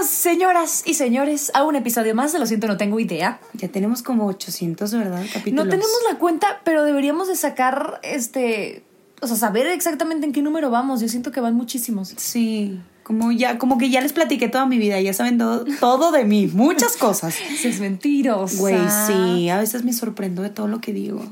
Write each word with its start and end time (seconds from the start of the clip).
Bienvenidos, 0.00 0.08
señoras 0.08 0.82
y 0.86 0.94
señores, 0.94 1.50
a 1.52 1.62
un 1.64 1.76
episodio 1.76 2.14
más 2.14 2.32
de 2.32 2.38
Lo 2.38 2.46
siento, 2.46 2.66
no 2.66 2.78
tengo 2.78 2.98
idea. 3.00 3.38
ya 3.52 3.68
tenemos 3.68 4.02
como 4.02 4.26
800, 4.26 4.92
¿verdad? 4.94 5.22
Capítulos. 5.30 5.64
No 5.66 5.70
tenemos 5.70 5.96
la 6.10 6.18
cuenta, 6.18 6.60
pero 6.64 6.84
deberíamos 6.84 7.28
de 7.28 7.36
sacar 7.36 8.00
este, 8.02 8.82
o 9.20 9.26
sea, 9.26 9.36
saber 9.36 9.66
exactamente 9.66 10.26
en 10.26 10.32
qué 10.32 10.40
número 10.40 10.70
vamos. 10.70 11.02
Yo 11.02 11.08
siento 11.08 11.32
que 11.32 11.40
van 11.40 11.54
muchísimos. 11.54 12.14
Sí, 12.16 12.80
como 13.02 13.30
ya, 13.30 13.58
como 13.58 13.76
que 13.76 13.90
ya 13.90 14.00
les 14.00 14.14
platiqué 14.14 14.48
toda 14.48 14.64
mi 14.64 14.78
vida, 14.78 14.98
ya 15.02 15.12
saben 15.12 15.36
todo, 15.36 15.66
todo 15.80 16.12
de 16.12 16.24
mí, 16.24 16.46
muchas 16.46 16.96
cosas. 16.96 17.36
Es 17.62 17.78
mentirosa. 17.78 18.58
Güey, 18.58 18.78
sí, 19.06 19.50
a 19.50 19.58
veces 19.58 19.84
me 19.84 19.92
sorprendo 19.92 20.40
de 20.40 20.48
todo 20.48 20.66
lo 20.66 20.80
que 20.80 20.94
digo. 20.94 21.22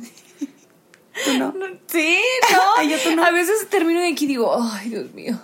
¿Tú 1.25 1.35
no? 1.39 1.55
Sí, 1.87 2.19
no. 2.53 2.83
Yo 2.89 2.99
tú 2.99 3.17
no. 3.17 3.25
A 3.25 3.31
veces 3.31 3.69
termino 3.69 4.01
de 4.01 4.09
aquí 4.09 4.25
y 4.25 4.29
digo, 4.29 4.57
ay, 4.61 4.91
Dios 4.91 5.13
mío, 5.15 5.39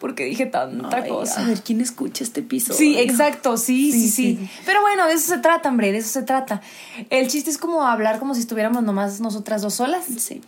¿por 0.00 0.14
qué 0.14 0.24
dije 0.24 0.46
tanta 0.46 0.98
Ay, 0.98 1.08
cosa? 1.08 1.42
A 1.42 1.48
ver, 1.48 1.62
¿quién 1.62 1.80
escucha 1.80 2.24
este 2.24 2.40
episodio? 2.40 2.78
Sí, 2.78 2.98
exacto, 2.98 3.56
sí, 3.56 3.92
sí, 3.92 4.00
Sí, 4.00 4.08
sí, 4.08 4.36
sí. 4.36 4.50
Pero 4.64 4.80
bueno, 4.80 5.06
de 5.06 5.14
eso 5.14 5.34
se 5.34 5.38
trata, 5.38 5.68
hombre, 5.68 5.92
de 5.92 5.98
eso 5.98 6.08
se 6.08 6.22
trata. 6.22 6.62
El 7.10 7.28
chiste 7.28 7.50
es 7.50 7.58
como 7.58 7.84
hablar 7.86 8.18
como 8.18 8.34
si 8.34 8.40
estuviéramos 8.40 8.82
nomás 8.82 9.20
nosotras 9.20 9.62
dos 9.62 9.74
solas. 9.74 10.04
Sí. 10.18 10.40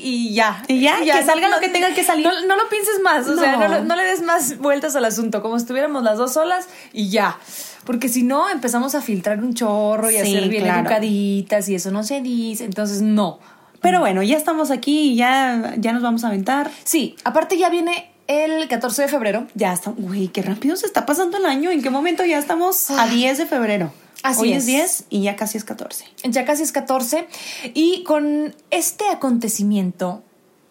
Y 0.00 0.32
ya. 0.32 0.62
Y 0.68 0.80
ya, 0.80 0.98
que 1.00 1.24
salga 1.24 1.48
lo 1.48 1.58
que 1.60 1.68
tenga 1.68 1.92
que 1.92 2.04
salir. 2.04 2.24
No, 2.24 2.32
no 2.46 2.56
lo 2.56 2.68
pienses 2.68 3.00
más, 3.02 3.26
o 3.26 3.36
sea, 3.36 3.56
no, 3.80 3.96
le 3.96 4.04
des 4.04 4.22
más 4.22 4.58
vueltas 4.58 4.94
al 4.94 5.04
asunto, 5.04 5.42
como 5.42 5.58
si 5.58 5.62
estuviéramos 5.62 6.02
las 6.02 6.18
dos 6.18 6.34
solas 6.34 6.68
y 6.92 7.10
ya. 7.10 7.38
Porque 7.84 8.08
si 8.08 8.22
no, 8.22 8.48
empezamos 8.48 8.94
a 8.94 9.00
filtrar 9.00 9.42
un 9.42 9.54
chorro 9.54 10.10
y 10.10 10.16
a 10.16 10.24
ser 10.24 10.48
bien 10.48 10.64
claro. 10.64 10.80
educaditas 10.80 11.68
y 11.68 11.74
eso 11.74 11.90
no 11.90 12.04
se 12.04 12.20
dice, 12.20 12.64
entonces 12.64 13.02
no. 13.02 13.40
Pero 13.80 14.00
bueno, 14.00 14.22
ya 14.22 14.36
estamos 14.36 14.70
aquí 14.70 15.12
y 15.12 15.16
ya, 15.16 15.74
ya 15.78 15.92
nos 15.92 16.02
vamos 16.02 16.24
a 16.24 16.28
aventar. 16.28 16.70
Sí, 16.84 17.16
aparte 17.24 17.56
ya 17.58 17.68
viene 17.70 18.10
el 18.26 18.68
14 18.68 19.02
de 19.02 19.08
febrero. 19.08 19.46
Ya 19.54 19.72
está, 19.72 19.90
güey, 19.96 20.28
qué 20.28 20.42
rápido 20.42 20.76
se 20.76 20.86
está 20.86 21.06
pasando 21.06 21.38
el 21.38 21.46
año. 21.46 21.70
¿En 21.70 21.82
qué 21.82 21.90
momento 21.90 22.24
ya 22.24 22.38
estamos 22.38 22.90
a 22.90 23.06
10 23.06 23.38
de 23.38 23.46
febrero? 23.46 23.92
Así 24.24 24.40
Hoy 24.42 24.52
es. 24.52 24.58
es 24.58 24.66
10 24.66 25.04
y 25.10 25.22
ya 25.22 25.36
casi 25.36 25.58
es 25.58 25.64
14. 25.64 26.04
Ya 26.24 26.44
casi 26.44 26.64
es 26.64 26.72
14. 26.72 27.28
Y 27.74 28.02
con 28.02 28.54
este 28.70 29.04
acontecimiento 29.10 30.22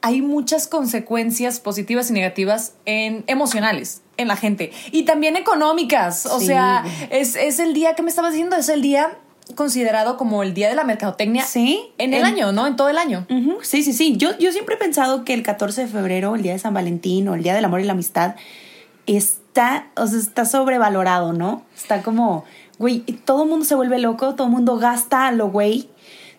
hay 0.02 0.22
muchas 0.22 0.68
consecuencias 0.68 1.60
positivas 1.60 2.10
y 2.10 2.14
negativas 2.14 2.74
en 2.86 3.24
emocionales 3.28 4.02
en 4.18 4.28
la 4.28 4.36
gente. 4.36 4.72
Y 4.92 5.04
también 5.04 5.36
económicas. 5.38 6.26
O 6.26 6.40
Sí. 6.40 6.48
sea, 6.48 6.84
es, 7.10 7.36
es 7.36 7.60
el 7.60 7.74
día 7.74 7.96
que 7.96 8.04
me 8.04 8.10
estabas 8.10 8.34
diciendo, 8.34 8.56
es 8.58 8.68
el 8.70 8.82
día 8.82 9.18
considerado 9.56 10.18
como 10.18 10.44
el 10.44 10.54
día 10.54 10.70
de 10.70 10.76
la 10.76 10.84
mercadotecnia 10.84 11.44
Sí. 11.46 11.92
en 11.98 12.14
el 12.14 12.24
año, 12.24 12.52
¿no? 12.52 12.68
En 12.68 12.76
todo 12.76 12.90
el 12.90 12.98
año. 12.98 13.26
Sí, 13.62 13.84
sí, 13.84 13.94
sí. 13.94 14.18
Yo, 14.18 14.38
yo 14.38 14.52
siempre 14.52 14.76
he 14.76 14.78
pensado 14.78 15.24
que 15.26 15.34
el 15.34 15.44
14 15.44 15.82
de 15.82 15.88
febrero, 15.88 16.36
el 16.36 16.42
día 16.42 16.54
de 16.54 16.60
San 16.60 16.74
Valentín 16.74 17.28
o 17.28 17.36
el 17.36 17.44
día 17.44 17.54
del 17.56 17.66
amor 17.66 17.80
y 17.82 17.84
la 17.86 17.94
amistad, 17.94 18.36
está, 19.06 19.88
o 19.96 20.08
sea, 20.08 20.20
está 20.20 20.46
sobrevalorado, 20.46 21.34
¿no? 21.34 21.64
Está 21.76 22.02
como, 22.02 22.46
güey, 22.78 23.00
todo 23.26 23.44
el 23.44 23.50
mundo 23.50 23.66
se 23.66 23.76
vuelve 23.76 24.00
loco, 24.00 24.36
todo 24.36 24.48
el 24.48 24.54
mundo 24.54 24.78
gasta 24.78 25.28
a 25.28 25.32
lo 25.32 25.50
güey. 25.50 25.90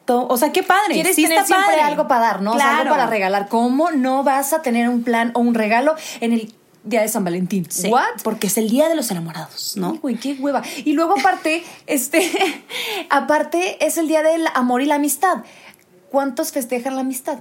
Todo, 0.04 0.26
o 0.28 0.36
sea, 0.38 0.52
qué 0.52 0.62
padre. 0.62 0.94
Quieres 0.94 1.16
sí 1.16 1.24
tener 1.24 1.44
siempre 1.44 1.66
padre. 1.66 1.82
algo 1.82 2.08
para 2.08 2.20
dar, 2.22 2.42
¿no? 2.42 2.52
O 2.52 2.56
sea, 2.56 2.70
algo 2.78 2.82
Claro. 2.84 2.96
para 2.96 3.06
regalar. 3.10 3.48
¿Cómo 3.48 3.90
no 3.90 4.22
vas 4.24 4.54
a 4.54 4.62
tener 4.62 4.88
un 4.88 5.02
plan 5.02 5.32
o 5.34 5.40
un 5.40 5.52
regalo 5.54 5.94
en 6.20 6.32
el 6.32 6.54
día 6.84 7.02
de 7.02 7.08
San 7.08 7.24
Valentín? 7.24 7.66
Sí, 7.70 7.88
¿What? 7.88 8.22
Porque 8.22 8.46
es 8.46 8.58
el 8.58 8.68
día 8.70 8.88
de 8.88 8.94
los 8.94 9.10
enamorados, 9.10 9.76
¿no? 9.76 9.92
Ay, 9.92 9.98
güey, 9.98 10.16
qué 10.16 10.34
hueva. 10.34 10.62
Y 10.84 10.92
luego 10.92 11.14
aparte, 11.18 11.64
este, 11.86 12.30
aparte 13.10 13.84
es 13.84 13.98
el 13.98 14.08
día 14.08 14.22
del 14.22 14.46
amor 14.54 14.82
y 14.82 14.86
la 14.86 14.96
amistad. 14.96 15.44
¿Cuántos 16.10 16.52
festejan 16.52 16.94
la 16.94 17.02
amistad? 17.02 17.40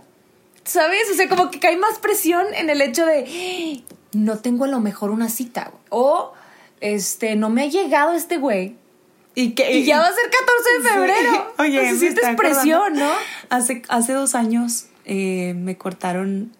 ¿Sabes? 0.63 1.09
O 1.11 1.15
sea, 1.15 1.29
como 1.29 1.49
que 1.49 1.59
cae 1.59 1.77
más 1.77 1.99
presión 1.99 2.45
en 2.53 2.69
el 2.69 2.81
hecho 2.81 3.05
de 3.05 3.83
no 4.11 4.39
tengo 4.39 4.65
a 4.65 4.67
lo 4.67 4.81
mejor 4.81 5.11
una 5.11 5.29
cita. 5.29 5.71
güey". 5.71 5.83
O 5.89 6.33
este, 6.81 7.35
no 7.35 7.49
me 7.49 7.63
ha 7.63 7.67
llegado 7.67 8.13
este 8.13 8.37
güey. 8.37 8.75
Y, 9.35 9.51
que, 9.51 9.71
Y 9.71 9.85
ya 9.85 9.99
va 9.99 10.07
a 10.07 10.13
ser 10.13 10.29
14 10.29 10.69
de 10.77 10.89
febrero. 10.89 11.31
Sí. 11.31 11.39
Oye, 11.61 11.79
O 11.79 11.81
sea, 11.83 11.91
me 11.93 11.99
sientes 11.99 12.35
presión. 12.35 12.93
¿no? 12.93 13.11
Hace, 13.49 13.83
hace 13.87 14.13
dos 14.13 14.33
años 14.35 14.87
eh, 15.05 15.53
me 15.55 15.77
cortaron 15.77 16.51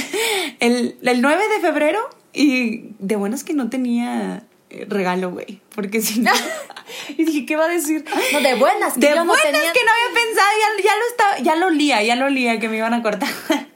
el, 0.60 0.96
el 1.02 1.20
9 1.22 1.42
de 1.48 1.60
febrero 1.60 1.98
y 2.32 2.94
de 2.98 3.16
buenas 3.16 3.44
que 3.44 3.54
no 3.54 3.68
tenía 3.70 4.44
eh, 4.70 4.86
regalo, 4.88 5.30
güey. 5.30 5.60
Porque 5.74 6.00
si 6.02 6.20
no... 6.20 6.30
Y 7.16 7.24
dije, 7.24 7.46
¿qué 7.46 7.54
va 7.56 7.66
a 7.66 7.68
decir? 7.68 8.04
No, 8.32 8.40
de 8.40 8.54
buenas, 8.56 8.94
que 8.94 9.00
de 9.00 9.08
yo 9.10 9.16
no 9.16 9.26
buenas 9.26 9.44
tenía- 9.46 9.72
que 9.72 9.80
no 9.84 9.90
había 9.92 10.24
pensado, 10.24 10.48
ya, 10.58 10.82
ya 10.84 10.96
lo 10.96 11.06
estaba, 11.08 11.38
ya 11.38 11.56
lo 11.56 11.66
olía, 11.68 12.02
ya 12.02 12.16
lo 12.16 12.26
olía 12.26 12.58
que 12.58 12.68
me 12.68 12.78
iban 12.78 12.94
a 12.94 13.02
cortar. 13.02 13.28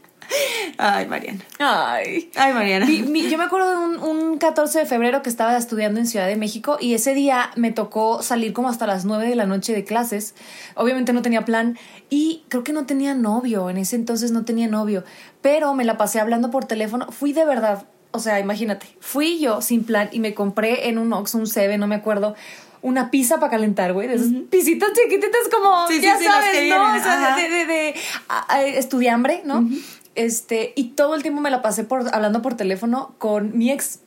Ay, 0.79 1.07
Mariana. 1.07 1.39
Ay. 1.61 2.31
Ay, 2.35 2.53
Mariana. 2.53 2.87
Mi- 2.87 3.03
mi- 3.03 3.29
yo 3.31 3.39
me 3.39 3.45
acuerdo 3.45 3.71
de 3.71 3.77
un, 3.77 3.99
un 4.03 4.39
14 4.39 4.81
de 4.81 4.87
febrero 4.87 5.23
que 5.23 5.29
estaba 5.31 5.57
estudiando 5.57 6.01
en 6.01 6.07
Ciudad 6.09 6.27
de 6.27 6.35
México 6.35 6.77
y 6.81 6.95
ese 6.95 7.15
día 7.15 7.51
me 7.55 7.71
tocó 7.71 8.21
salir 8.23 8.53
como 8.53 8.69
hasta 8.69 8.87
las 8.87 9.05
9 9.05 9.29
de 9.29 9.37
la 9.37 9.47
noche 9.47 9.73
de 9.73 9.85
clases. 9.85 10.35
Obviamente 10.75 11.13
no 11.13 11.23
tenía 11.23 11.45
plan 11.45 11.79
y 12.11 12.43
creo 12.49 12.65
que 12.65 12.73
no 12.73 12.85
tenía 12.87 13.15
novio. 13.15 13.71
En 13.71 13.77
ese 13.77 13.95
entonces 13.95 14.33
no 14.33 14.45
tenía 14.45 14.67
novio, 14.67 15.05
pero 15.41 15.75
me 15.75 15.85
la 15.85 15.97
pasé 15.97 16.19
hablando 16.19 16.51
por 16.51 16.65
teléfono. 16.65 17.13
Fui 17.13 17.33
de 17.33 17.45
verdad, 17.45 17.87
o 18.15 18.19
sea, 18.21 18.41
imagínate, 18.41 18.87
fui 19.01 19.39
yo 19.39 19.61
sin 19.61 19.85
plan 19.85 20.09
y 20.13 20.21
me 20.21 20.33
compré 20.35 20.89
en 20.89 20.99
un 20.99 21.13
Ox, 21.13 21.35
un 21.35 21.47
Seven, 21.47 21.79
no 21.81 21.87
me 21.87 21.97
acuerdo. 21.97 22.35
Una 22.81 23.11
pizza 23.11 23.39
para 23.41 23.51
calentar, 23.51 23.93
güey. 23.95 24.09
De 24.09 24.15
esas 24.15 24.29
pisitas 24.51 24.91
chiquititas 24.93 25.49
como, 25.51 25.87
Sí, 25.89 26.01
ya 26.01 26.19
sí, 26.19 26.25
sabes, 26.25 26.47
¿no? 26.55 26.61
vienen, 26.63 26.81
O 27.01 27.03
sea, 27.03 27.37
de, 27.37 27.49
de, 27.49 27.67
de 27.67 27.95
a- 28.29 28.55
a- 28.55 28.63
estudiambre, 28.65 29.43
¿no? 29.45 29.67
Este, 30.15 30.73
y 30.77 30.91
todo 30.91 31.15
el 31.15 31.23
tiempo 31.23 31.41
me 31.41 31.51
la 31.51 31.61
pasé 31.63 31.85
por 31.85 32.15
hablando 32.15 32.41
por 32.43 32.55
teléfono 32.57 33.15
con 33.19 33.57
mi 33.57 33.71
ex. 33.73 34.01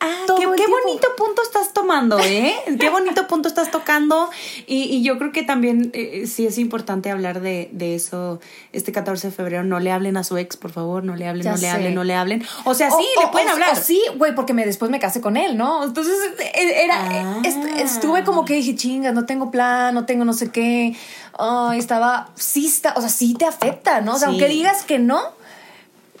Ah, 0.00 0.24
qué, 0.36 0.46
bonito 0.46 1.08
punto 1.16 1.42
estás 1.42 1.72
tomando, 1.72 2.18
¿eh? 2.20 2.54
Qué 2.78 2.88
bonito 2.90 3.26
punto 3.26 3.48
estás 3.48 3.70
tocando. 3.72 4.30
Y, 4.66 4.84
y 4.84 5.02
yo 5.02 5.18
creo 5.18 5.32
que 5.32 5.42
también 5.42 5.90
eh, 5.92 6.26
sí 6.28 6.46
es 6.46 6.58
importante 6.58 7.10
hablar 7.10 7.40
de, 7.40 7.68
de 7.72 7.96
eso 7.96 8.38
este 8.72 8.92
14 8.92 9.28
de 9.28 9.32
febrero. 9.34 9.64
No 9.64 9.80
le 9.80 9.90
hablen 9.90 10.16
a 10.16 10.22
su 10.22 10.36
ex, 10.36 10.56
por 10.56 10.70
favor. 10.70 11.02
No 11.02 11.16
le 11.16 11.26
hablen, 11.26 11.42
Ya 11.44 11.50
no 11.52 11.56
le 11.58 11.68
hablen, 11.68 11.94
no 11.96 12.04
le 12.04 12.14
hablen. 12.14 12.46
O 12.64 12.74
sea, 12.74 12.90
sí, 12.90 13.04
O- 13.16 13.20
le 13.22 13.26
o- 13.26 13.30
pueden 13.32 13.48
o- 13.48 13.52
hablar. 13.52 13.74
sí, 13.76 14.00
güey, 14.16 14.34
porque 14.36 14.54
me, 14.54 14.64
después 14.64 14.88
me 14.90 15.00
casé 15.00 15.20
con 15.20 15.36
él, 15.36 15.56
¿no? 15.56 15.82
Entonces 15.82 16.14
eh, 16.38 16.84
era, 16.84 16.94
Ah. 17.00 17.40
est- 17.44 17.64
estuve 17.80 18.22
como 18.22 18.44
que 18.44 18.54
dije, 18.54 18.76
chingas, 18.76 19.14
no 19.14 19.26
tengo 19.26 19.50
plan, 19.50 19.92
no 19.94 20.06
tengo 20.06 20.24
no 20.24 20.32
sé 20.32 20.50
qué. 20.52 20.94
Ay, 21.40 21.78
estaba, 21.78 22.30
sí 22.36 22.66
está, 22.66 22.94
o 22.96 23.00
sea, 23.00 23.10
sí 23.10 23.34
te 23.34 23.46
afecta, 23.46 24.00
¿no? 24.00 24.14
O 24.14 24.18
sea, 24.18 24.28
Sí. 24.28 24.34
aunque 24.34 24.48
digas 24.48 24.82
que 24.84 24.98
no, 24.98 25.20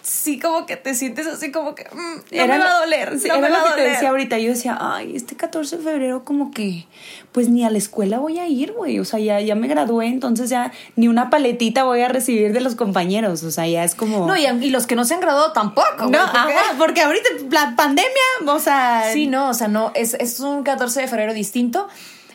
sí 0.08 0.38
como 0.38 0.64
que 0.66 0.76
te 0.76 0.94
sientes 0.94 1.26
así 1.26 1.52
como 1.52 1.74
que, 1.74 1.84
mm, 1.84 1.96
no 2.16 2.22
Era 2.30 2.58
me 2.58 2.64
va 2.64 2.70
a 2.76 2.80
doler, 2.80 3.18
sí, 3.20 3.28
no 3.28 3.34
era 3.34 3.48
me 3.48 3.52
va 3.54 3.58
lo 3.58 3.64
que 3.64 3.70
te 3.72 3.76
doler. 3.80 3.92
decía 3.92 4.08
ahorita. 4.10 4.38
Yo 4.38 4.48
decía, 4.50 4.78
ay, 4.80 5.14
este 5.14 5.36
14 5.36 5.76
de 5.76 5.82
febrero 5.82 6.24
como 6.24 6.50
que, 6.50 6.86
pues 7.32 7.48
ni 7.50 7.64
a 7.64 7.70
la 7.70 7.78
escuela 7.78 8.18
voy 8.18 8.38
a 8.38 8.46
ir, 8.46 8.72
güey. 8.72 8.98
O 8.98 9.04
sea, 9.04 9.18
ya, 9.20 9.40
ya 9.40 9.54
me 9.54 9.68
gradué, 9.68 10.06
entonces 10.06 10.48
ya 10.50 10.72
ni 10.96 11.08
una 11.08 11.28
paletita 11.30 11.84
voy 11.84 12.00
a 12.00 12.08
recibir 12.08 12.52
de 12.52 12.60
los 12.60 12.74
compañeros. 12.74 13.42
O 13.44 13.50
sea, 13.50 13.66
ya 13.66 13.84
es 13.84 13.94
como... 13.94 14.26
No, 14.26 14.36
y, 14.36 14.46
y 14.46 14.70
los 14.70 14.86
que 14.86 14.94
no 14.96 15.04
se 15.04 15.14
han 15.14 15.20
graduado 15.20 15.52
tampoco. 15.52 15.86
güey, 15.98 16.10
No, 16.10 16.18
porque- 16.24 16.38
ajá, 16.38 16.74
porque 16.78 17.02
ahorita 17.02 17.28
la 17.50 17.74
pandemia, 17.76 18.10
o 18.46 18.58
sea... 18.58 19.04
Sí, 19.12 19.26
no, 19.26 19.50
o 19.50 19.54
sea, 19.54 19.68
no, 19.68 19.92
es, 19.94 20.14
es 20.14 20.40
un 20.40 20.62
14 20.62 21.02
de 21.02 21.08
febrero 21.08 21.34
distinto. 21.34 21.86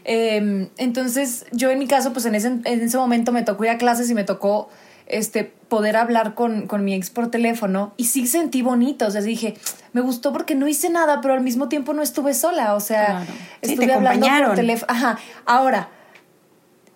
Eh, 0.05 0.69
entonces, 0.77 1.45
yo 1.51 1.71
en 1.71 1.79
mi 1.79 1.87
caso, 1.87 2.13
pues 2.13 2.25
en 2.25 2.35
ese, 2.35 2.47
en 2.47 2.63
ese 2.81 2.97
momento 2.97 3.31
me 3.31 3.41
tocó 3.43 3.63
ir 3.63 3.69
a 3.71 3.77
clases 3.77 4.09
y 4.09 4.13
me 4.13 4.23
tocó 4.23 4.69
este, 5.07 5.43
poder 5.43 5.95
hablar 5.95 6.33
con, 6.35 6.67
con 6.67 6.83
mi 6.85 6.93
ex 6.93 7.09
por 7.09 7.29
teléfono 7.29 7.93
y 7.97 8.05
sí 8.05 8.27
sentí 8.27 8.61
bonito, 8.61 9.07
o 9.07 9.11
sea, 9.11 9.21
dije, 9.21 9.55
me 9.91 10.01
gustó 10.01 10.33
porque 10.33 10.55
no 10.55 10.67
hice 10.67 10.89
nada, 10.89 11.21
pero 11.21 11.33
al 11.33 11.41
mismo 11.41 11.69
tiempo 11.69 11.93
no 11.93 12.01
estuve 12.01 12.33
sola, 12.33 12.75
o 12.75 12.79
sea, 12.79 13.05
Claro. 13.05 13.25
Estuve 13.61 13.93
hablando 13.93 14.27
por 14.45 14.55
teléfono. 14.55 14.91
Ajá, 14.91 15.17
ahora, 15.45 15.89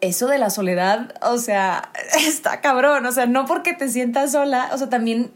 eso 0.01 0.27
de 0.27 0.37
la 0.37 0.49
soledad, 0.49 1.13
o 1.21 1.37
sea, 1.37 1.91
está 2.27 2.61
cabrón, 2.61 3.05
o 3.05 3.11
sea, 3.11 3.25
no 3.25 3.45
porque 3.45 3.73
te 3.73 3.89
sientas 3.89 4.31
sola, 4.31 4.69
o 4.73 4.77
sea, 4.77 4.89
también 4.89 5.31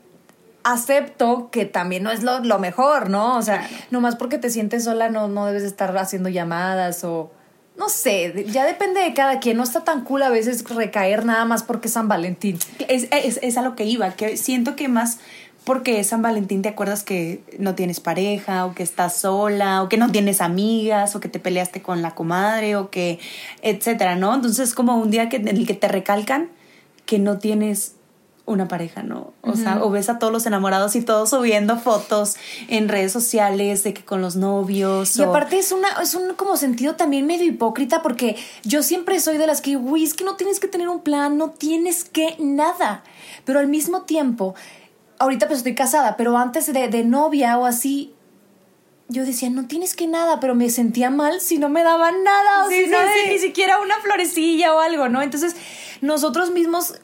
acepto 0.64 1.50
que 1.52 1.66
también 1.66 2.04
no 2.04 2.12
es 2.12 2.24
lo, 2.24 2.40
lo 2.40 2.60
mejor, 2.60 3.10
¿no? 3.10 3.38
O 3.38 3.42
sea, 3.42 3.68
nomás 3.90 4.16
porque 4.16 4.38
te 4.38 4.50
sientes 4.50 4.84
sola 4.84 5.10
no, 5.10 5.28
no 5.28 5.46
debes 5.46 5.64
estar 5.64 5.96
haciendo 5.98 6.30
llamadas 6.30 7.04
o... 7.04 7.32
No 7.78 7.90
sé, 7.90 8.46
ya 8.48 8.66
depende 8.66 9.02
de 9.02 9.14
cada 9.14 9.40
quien. 9.40 9.58
No 9.58 9.64
está 9.64 9.84
tan 9.84 10.04
cool 10.04 10.24
a 10.24 10.30
veces 10.30 10.64
recaer 10.70 11.26
nada 11.26 11.46
más 11.46 11.64
porque 11.64 11.88
es 11.88 11.94
San 11.94 12.08
Valentín. 12.08 12.60
Es, 12.88 13.08
es, 13.12 13.40
es 13.42 13.58
a 13.58 13.62
lo 13.62 13.76
que 13.76 13.86
iba, 13.86 14.12
que 14.12 14.38
siento 14.38 14.76
que 14.76 14.88
más 14.88 15.20
porque 15.64 16.00
es 16.00 16.08
San 16.08 16.22
Valentín 16.22 16.62
te 16.62 16.70
acuerdas 16.70 17.04
que 17.04 17.44
no 17.60 17.76
tienes 17.76 18.00
pareja 18.00 18.66
o 18.66 18.74
que 18.74 18.84
estás 18.84 19.16
sola 19.16 19.84
o 19.84 19.90
que 19.90 19.98
no 19.98 20.12
tienes 20.12 20.42
amigas 20.42 21.16
o 21.16 21.20
que 21.20 21.30
te 21.30 21.40
peleaste 21.40 21.82
con 21.82 22.02
la 22.02 22.16
comadre 22.16 22.76
o 22.76 22.90
que 22.90 23.20
etcétera, 23.62 24.16
¿no? 24.16 24.34
Entonces 24.34 24.70
es 24.70 24.76
como 24.76 24.98
un 24.98 25.12
día 25.12 25.30
que, 25.30 25.38
en 25.38 25.48
el 25.48 25.68
que 25.68 25.76
te 25.76 25.88
recalcan 25.88 26.50
que 27.06 27.20
no 27.20 27.38
tienes 27.38 27.94
una 28.46 28.68
pareja, 28.68 29.04
¿no? 29.04 29.34
O 29.42 29.56
sea, 29.56 29.84
o 29.84 29.90
ves 29.92 30.10
a 30.10 30.20
todos 30.20 30.34
los 30.34 30.46
enamorados 30.46 30.96
y 30.96 31.02
todos 31.02 31.30
subiendo 31.30 31.78
fotos 31.78 32.36
en 32.68 32.90
redes 32.90 33.12
sociales 33.12 33.84
de 33.84 33.94
que 33.94 34.04
con 34.04 34.22
los 34.22 34.36
novios. 34.36 35.16
Y 35.18 35.22
o- 35.22 35.30
aparte 35.30 35.58
es 35.60 35.72
una 35.72 35.88
es 36.02 36.16
un 36.16 36.34
como 36.34 36.58
sentido 36.58 36.96
también 36.96 37.26
medio 37.28 37.46
hipócrita 37.46 38.02
porque 38.02 38.36
yo 38.64 38.84
siempre 38.84 39.20
soy 39.20 39.38
de 39.38 39.48
las 39.48 39.62
que, 39.62 39.76
güey, 39.76 40.04
es 40.04 40.14
que 40.14 40.24
no 40.24 40.36
tienes 40.36 40.60
que 40.60 40.68
tener 40.68 40.90
un 40.90 41.02
plan, 41.02 41.38
no 41.38 41.52
tienes 41.52 42.04
que 42.04 42.36
nada. 42.40 43.04
Pero 43.46 43.60
al 43.60 43.68
mismo 43.68 44.02
tiempo, 44.02 44.56
ahorita 45.20 45.48
pues 45.48 45.60
estoy 45.60 45.76
casada, 45.76 46.18
pero 46.18 46.36
antes 46.38 46.72
de, 46.74 46.88
de 46.88 47.04
novia 47.06 47.58
o 47.58 47.66
así, 47.66 48.14
yo 49.08 49.24
decía, 49.26 49.50
no 49.50 49.68
tienes 49.68 49.96
que 49.96 50.08
nada, 50.08 50.40
pero 50.40 50.56
me 50.56 50.70
sentía 50.70 51.10
mal 51.10 51.42
si 51.42 51.58
no 51.58 51.70
me 51.70 51.84
daban 51.84 52.24
nada, 52.24 52.66
o 52.66 52.70
Sí, 52.70 52.76
si 52.78 52.86
sí, 52.86 52.92
no, 52.92 52.98
sí. 52.98 53.30
ni 53.30 53.40
siquiera 53.40 53.80
una 53.82 53.98
florecilla 54.00 54.74
o 54.74 54.80
algo, 54.80 55.10
¿no? 55.10 55.22
Entonces, 55.22 55.56
nosotros 56.02 56.52
mismos 56.52 56.96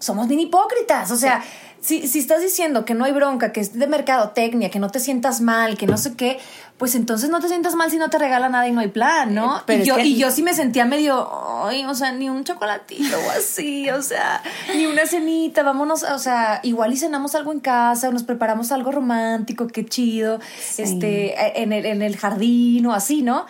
somos 0.00 0.28
bien 0.28 0.40
hipócritas. 0.40 1.10
O 1.10 1.16
sea, 1.16 1.42
si, 1.80 2.08
si 2.08 2.18
estás 2.18 2.42
diciendo 2.42 2.84
que 2.84 2.94
no 2.94 3.04
hay 3.04 3.12
bronca, 3.12 3.52
que 3.52 3.60
es 3.60 3.78
de 3.78 3.86
mercadotecnia, 3.86 4.70
que 4.70 4.78
no 4.78 4.90
te 4.90 4.98
sientas 5.00 5.40
mal, 5.40 5.76
que 5.76 5.86
no 5.86 5.96
sé 5.96 6.14
qué, 6.14 6.38
pues 6.76 6.94
entonces 6.94 7.30
no 7.30 7.40
te 7.40 7.48
sientas 7.48 7.74
mal 7.74 7.90
si 7.90 7.98
no 7.98 8.08
te 8.10 8.18
regala 8.18 8.48
nada 8.48 8.66
y 8.68 8.72
no 8.72 8.80
hay 8.80 8.88
plan, 8.88 9.34
¿no? 9.34 9.58
Eh, 9.58 9.60
pero 9.66 9.82
y, 9.82 9.86
yo, 9.86 9.94
que- 9.96 10.02
y 10.04 10.16
yo 10.16 10.30
sí 10.30 10.42
me 10.42 10.54
sentía 10.54 10.84
medio, 10.84 11.28
ay, 11.64 11.84
o 11.86 11.94
sea, 11.94 12.12
ni 12.12 12.28
un 12.30 12.44
chocolatito 12.44 13.16
o 13.18 13.30
así, 13.30 13.88
o 13.90 14.02
sea, 14.02 14.42
ni 14.74 14.86
una 14.86 15.06
cenita, 15.06 15.62
vámonos, 15.64 16.02
o 16.04 16.18
sea, 16.18 16.60
igual 16.62 16.92
y 16.92 16.96
cenamos 16.96 17.34
algo 17.34 17.52
en 17.52 17.60
casa, 17.60 18.08
o 18.08 18.12
nos 18.12 18.22
preparamos 18.24 18.70
algo 18.72 18.92
romántico, 18.92 19.66
qué 19.68 19.84
chido, 19.84 20.38
Sí. 20.60 20.82
este, 20.82 21.60
en 21.62 21.72
el, 21.72 21.86
en 21.86 22.02
el 22.02 22.16
jardín 22.16 22.86
o 22.86 22.92
así, 22.92 23.22
¿no? 23.22 23.46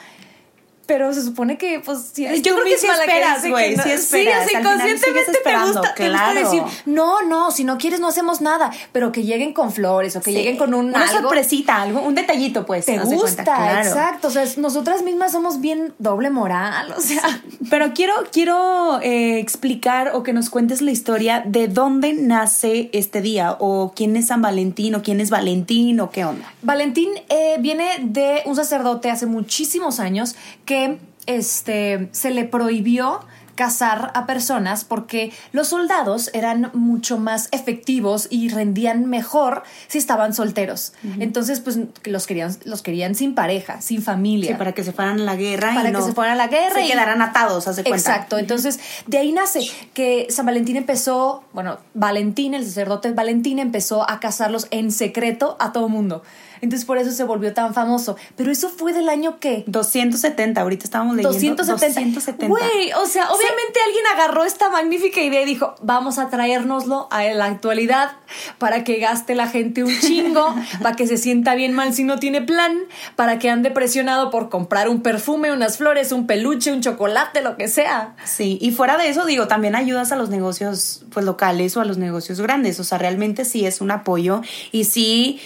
Pero 0.88 1.12
se 1.14 1.22
supone 1.22 1.56
que, 1.58 1.78
pues, 1.80 1.98
si 2.14 2.24
eres 2.24 2.42
Yo 2.42 2.56
tú 2.56 2.62
creo 2.62 2.76
que 2.80 2.86
la 2.88 2.94
esperas, 2.94 3.46
güey, 3.48 3.76
no- 3.76 3.82
sí 3.84 3.90
esperas, 3.90 4.48
Sí, 4.48 4.54
así 4.56 4.56
al 4.56 4.62
final 4.62 4.80
sigues 4.80 5.02
conscientemente 5.04 5.32
te 5.44 5.56
gusta, 5.58 5.80
te 5.82 5.86
gusta 5.86 5.94
claro. 5.94 6.40
decir, 6.40 6.62
no, 6.86 7.22
no, 7.22 7.50
si 7.50 7.62
no 7.64 7.76
quieres 7.78 8.00
no 8.00 8.08
hacemos 8.08 8.40
nada, 8.40 8.70
pero 8.90 9.12
que 9.12 9.22
lleguen 9.22 9.52
con 9.52 9.70
flores 9.70 10.16
o 10.16 10.20
que 10.22 10.30
Sí. 10.32 10.36
lleguen 10.38 10.56
con 10.56 10.72
un 10.74 10.86
una 10.88 11.02
algo. 11.04 11.20
sorpresita, 11.28 11.82
algo, 11.82 12.00
un 12.00 12.14
detallito, 12.14 12.64
pues. 12.66 12.86
Te 12.86 12.98
gusta, 12.98 13.44
claro. 13.44 13.86
exacto. 13.86 14.28
O 14.28 14.30
sea, 14.30 14.44
nosotras 14.56 15.02
mismas 15.02 15.32
somos 15.32 15.60
bien 15.60 15.92
doble 15.98 16.30
moral, 16.30 16.92
o 16.96 17.00
sea. 17.02 17.42
Pero 17.68 17.92
quiero, 17.94 18.14
quiero 18.32 18.98
eh, 19.02 19.38
explicar 19.40 20.12
o 20.14 20.22
que 20.22 20.32
nos 20.32 20.48
cuentes 20.48 20.80
la 20.80 20.90
historia 20.90 21.42
de 21.44 21.68
dónde 21.68 22.14
nace 22.14 22.88
este 22.94 23.20
día, 23.20 23.56
o 23.60 23.92
quién 23.94 24.16
es 24.16 24.28
San 24.28 24.40
Valentín, 24.40 24.94
o 24.94 25.02
quién 25.02 25.20
es 25.20 25.28
Valentín, 25.28 26.00
o 26.00 26.08
qué 26.10 26.24
onda. 26.24 26.50
Valentín 26.62 27.10
eh, 27.28 27.56
viene 27.60 27.90
de 28.00 28.40
un 28.46 28.56
sacerdote 28.56 29.10
hace 29.10 29.26
muchísimos 29.26 30.00
años 30.00 30.34
que 30.64 30.77
este, 31.26 32.08
se 32.12 32.30
le 32.30 32.44
prohibió 32.44 33.20
casar 33.58 34.12
a 34.14 34.24
personas 34.24 34.84
porque 34.84 35.32
los 35.50 35.66
soldados 35.66 36.30
eran 36.32 36.70
mucho 36.74 37.18
más 37.18 37.48
efectivos 37.50 38.28
y 38.30 38.50
rendían 38.50 39.06
mejor 39.06 39.64
si 39.88 39.98
estaban 39.98 40.32
solteros. 40.32 40.92
Entonces, 41.18 41.58
pues 41.58 41.76
los 42.04 42.28
querían, 42.28 42.56
los 42.64 42.82
querían 42.82 43.16
sin 43.16 43.34
pareja, 43.34 43.80
sin 43.80 44.00
familia. 44.00 44.52
Sí, 44.52 44.54
para 44.56 44.74
que 44.74 44.84
se 44.84 44.92
fueran 44.92 45.20
a 45.20 45.24
la 45.24 45.34
guerra 45.34 45.74
Para 45.74 45.80
y 45.88 45.92
que 45.92 45.98
no 45.98 46.06
se 46.06 46.12
fueran 46.12 46.34
a 46.34 46.36
la 46.36 46.46
guerra 46.46 46.76
se 46.76 46.84
y- 46.86 46.88
quedaran 46.88 47.20
atados, 47.20 47.66
haz 47.66 47.74
de 47.74 47.82
cuenta. 47.82 47.98
Exacto, 48.12 48.38
entonces 48.38 48.78
de 49.08 49.18
ahí 49.18 49.32
nace 49.32 49.68
que 49.92 50.28
San 50.30 50.46
Valentín 50.46 50.76
empezó, 50.76 51.42
bueno, 51.52 51.78
Valentín, 51.94 52.54
el 52.54 52.64
sacerdote 52.64 53.10
Valentín 53.10 53.58
empezó 53.58 54.08
a 54.08 54.20
casarlos 54.20 54.68
en 54.70 54.92
secreto 54.92 55.56
a 55.58 55.72
todo 55.72 55.88
mundo. 55.88 56.22
Entonces 56.60 56.86
por 56.86 56.98
eso 56.98 57.10
se 57.10 57.24
volvió 57.24 57.54
tan 57.54 57.74
famoso. 57.74 58.16
Pero 58.36 58.50
eso 58.50 58.68
fue 58.68 58.92
del 58.92 59.08
año 59.08 59.38
que 59.40 59.64
270, 59.66 60.60
ahorita 60.60 60.84
estábamos 60.84 61.16
leyendo. 61.16 61.32
270. 61.32 62.14
270. 62.14 62.48
Güey, 62.48 62.92
o 62.92 63.06
sea, 63.06 63.30
obviamente 63.30 63.80
alguien 63.86 64.04
agarró 64.14 64.44
esta 64.44 64.70
magnífica 64.70 65.20
idea 65.20 65.42
y 65.42 65.46
dijo, 65.46 65.74
vamos 65.82 66.18
a 66.18 66.28
traérnoslo 66.28 67.08
a 67.10 67.24
la 67.24 67.46
actualidad 67.46 68.12
para 68.58 68.84
que 68.84 68.98
gaste 68.98 69.34
la 69.34 69.48
gente 69.48 69.84
un 69.84 70.00
chingo, 70.00 70.54
para 70.82 70.96
que 70.96 71.06
se 71.06 71.16
sienta 71.16 71.54
bien 71.54 71.72
mal 71.72 71.94
si 71.94 72.04
no 72.04 72.18
tiene 72.18 72.42
plan, 72.42 72.78
para 73.16 73.38
que 73.38 73.50
ande 73.50 73.70
presionado 73.70 74.30
por 74.30 74.48
comprar 74.48 74.88
un 74.88 75.02
perfume, 75.02 75.52
unas 75.52 75.78
flores, 75.78 76.12
un 76.12 76.26
peluche, 76.26 76.72
un 76.72 76.80
chocolate, 76.80 77.42
lo 77.42 77.56
que 77.56 77.68
sea. 77.68 78.14
Sí, 78.24 78.58
y 78.60 78.70
fuera 78.72 78.96
de 78.96 79.08
eso, 79.08 79.24
digo, 79.24 79.48
también 79.48 79.74
ayudas 79.74 80.12
a 80.12 80.16
los 80.16 80.30
negocios 80.30 81.04
pues 81.10 81.24
locales 81.24 81.76
o 81.76 81.80
a 81.80 81.84
los 81.84 81.98
negocios 81.98 82.40
grandes. 82.40 82.80
O 82.80 82.84
sea, 82.84 82.98
realmente 82.98 83.44
sí 83.44 83.66
es 83.66 83.80
un 83.80 83.90
apoyo 83.90 84.42
y 84.72 84.84
sí. 84.84 85.40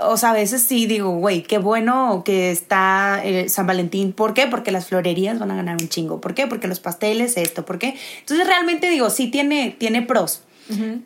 O 0.00 0.16
sea, 0.16 0.30
a 0.30 0.32
veces 0.32 0.62
sí 0.62 0.86
digo, 0.86 1.10
güey, 1.10 1.42
qué 1.42 1.58
bueno 1.58 2.22
que 2.24 2.50
está 2.50 3.20
eh, 3.24 3.48
San 3.48 3.66
Valentín. 3.66 4.12
¿Por 4.12 4.32
qué? 4.34 4.46
Porque 4.46 4.70
las 4.72 4.86
florerías 4.86 5.38
van 5.38 5.50
a 5.50 5.56
ganar 5.56 5.76
un 5.80 5.88
chingo. 5.88 6.20
¿Por 6.20 6.34
qué? 6.34 6.46
Porque 6.46 6.68
los 6.68 6.80
pasteles, 6.80 7.36
esto. 7.36 7.64
¿Por 7.66 7.78
qué? 7.78 7.96
Entonces 8.20 8.46
realmente 8.46 8.88
digo, 8.88 9.10
sí 9.10 9.28
tiene, 9.28 9.74
tiene 9.78 10.02
pros. 10.02 10.42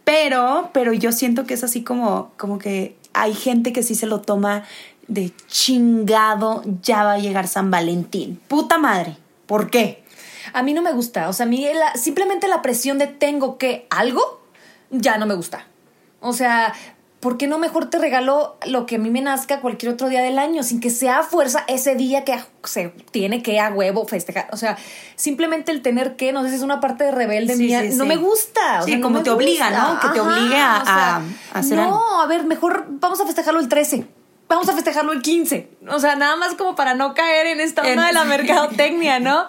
Pero, 0.04 0.70
pero 0.72 0.92
yo 0.92 1.12
siento 1.12 1.44
que 1.44 1.54
es 1.54 1.62
así 1.64 1.82
como, 1.84 2.32
como 2.36 2.58
que 2.58 2.96
hay 3.12 3.32
gente 3.34 3.72
que 3.72 3.82
sí 3.84 3.94
se 3.94 4.06
lo 4.06 4.20
toma 4.20 4.64
de 5.06 5.32
chingado, 5.46 6.62
ya 6.82 7.04
va 7.04 7.12
a 7.14 7.18
llegar 7.18 7.46
San 7.48 7.70
Valentín. 7.70 8.40
Puta 8.48 8.78
madre. 8.78 9.16
¿Por 9.46 9.70
qué? 9.70 10.02
A 10.52 10.62
mí 10.62 10.72
no 10.74 10.82
me 10.82 10.92
gusta. 10.92 11.28
O 11.28 11.32
sea, 11.32 11.46
a 11.46 11.48
mí 11.48 11.64
la- 11.74 11.94
simplemente 11.96 12.48
la 12.48 12.62
presión 12.62 12.98
de 12.98 13.06
tengo 13.06 13.58
que 13.58 13.86
algo 13.90 14.40
ya 14.90 15.16
no 15.18 15.26
me 15.26 15.34
gusta. 15.34 15.66
O 16.20 16.32
sea, 16.32 16.72
¿por 17.22 17.38
qué 17.38 17.46
no 17.46 17.58
mejor 17.58 17.88
te 17.88 17.98
regalo 17.98 18.56
lo 18.66 18.84
que 18.84 18.96
a 18.96 18.98
mí 18.98 19.08
me 19.08 19.20
nazca 19.20 19.60
cualquier 19.60 19.92
otro 19.92 20.08
día 20.08 20.20
del 20.22 20.38
año 20.40 20.62
sin 20.64 20.80
que 20.80 20.90
sea 20.90 21.20
a 21.20 21.22
fuerza 21.22 21.64
ese 21.68 21.94
día 21.94 22.24
que 22.24 22.34
se 22.64 22.88
tiene 23.12 23.42
que 23.42 23.60
a 23.60 23.70
huevo 23.70 24.06
festejar? 24.06 24.48
O 24.52 24.56
sea, 24.56 24.76
simplemente 25.14 25.70
el 25.72 25.82
tener 25.82 26.16
que, 26.16 26.32
no 26.32 26.42
sé 26.42 26.50
si 26.50 26.56
es 26.56 26.62
una 26.62 26.80
parte 26.80 27.04
de 27.04 27.12
rebelde 27.12 27.54
Sí, 27.56 27.62
mía, 27.64 27.80
sí, 27.82 27.90
no 27.96 28.02
sí. 28.04 28.08
me 28.08 28.16
gusta. 28.16 28.80
o 28.80 28.84
Sí, 28.84 28.90
sea, 28.92 29.00
como 29.00 29.22
te 29.22 29.30
obliga, 29.30 29.68
gusta. 29.70 29.92
¿no? 29.94 30.00
Que 30.00 30.08
te 30.08 30.20
obligue 30.20 30.56
a- 30.58 31.22
hacer 31.54 31.78
No, 31.78 31.84
algo. 31.84 32.20
a 32.22 32.26
ver, 32.26 32.44
mejor 32.44 32.86
vamos 32.88 33.20
a 33.20 33.24
festejarlo 33.24 33.60
el 33.60 33.68
13. 33.68 34.04
Vamos 34.52 34.68
a 34.68 34.74
festejarlo 34.74 35.12
el 35.12 35.22
15. 35.22 35.68
O 35.88 35.98
sea, 35.98 36.14
nada 36.14 36.36
más 36.36 36.54
como 36.54 36.74
para 36.74 36.92
no 36.94 37.14
caer 37.14 37.46
en 37.46 37.60
esta 37.60 37.82
onda 37.82 38.06
de 38.06 38.12
la 38.12 38.24
mercadotecnia, 38.26 39.18
¿no? 39.18 39.46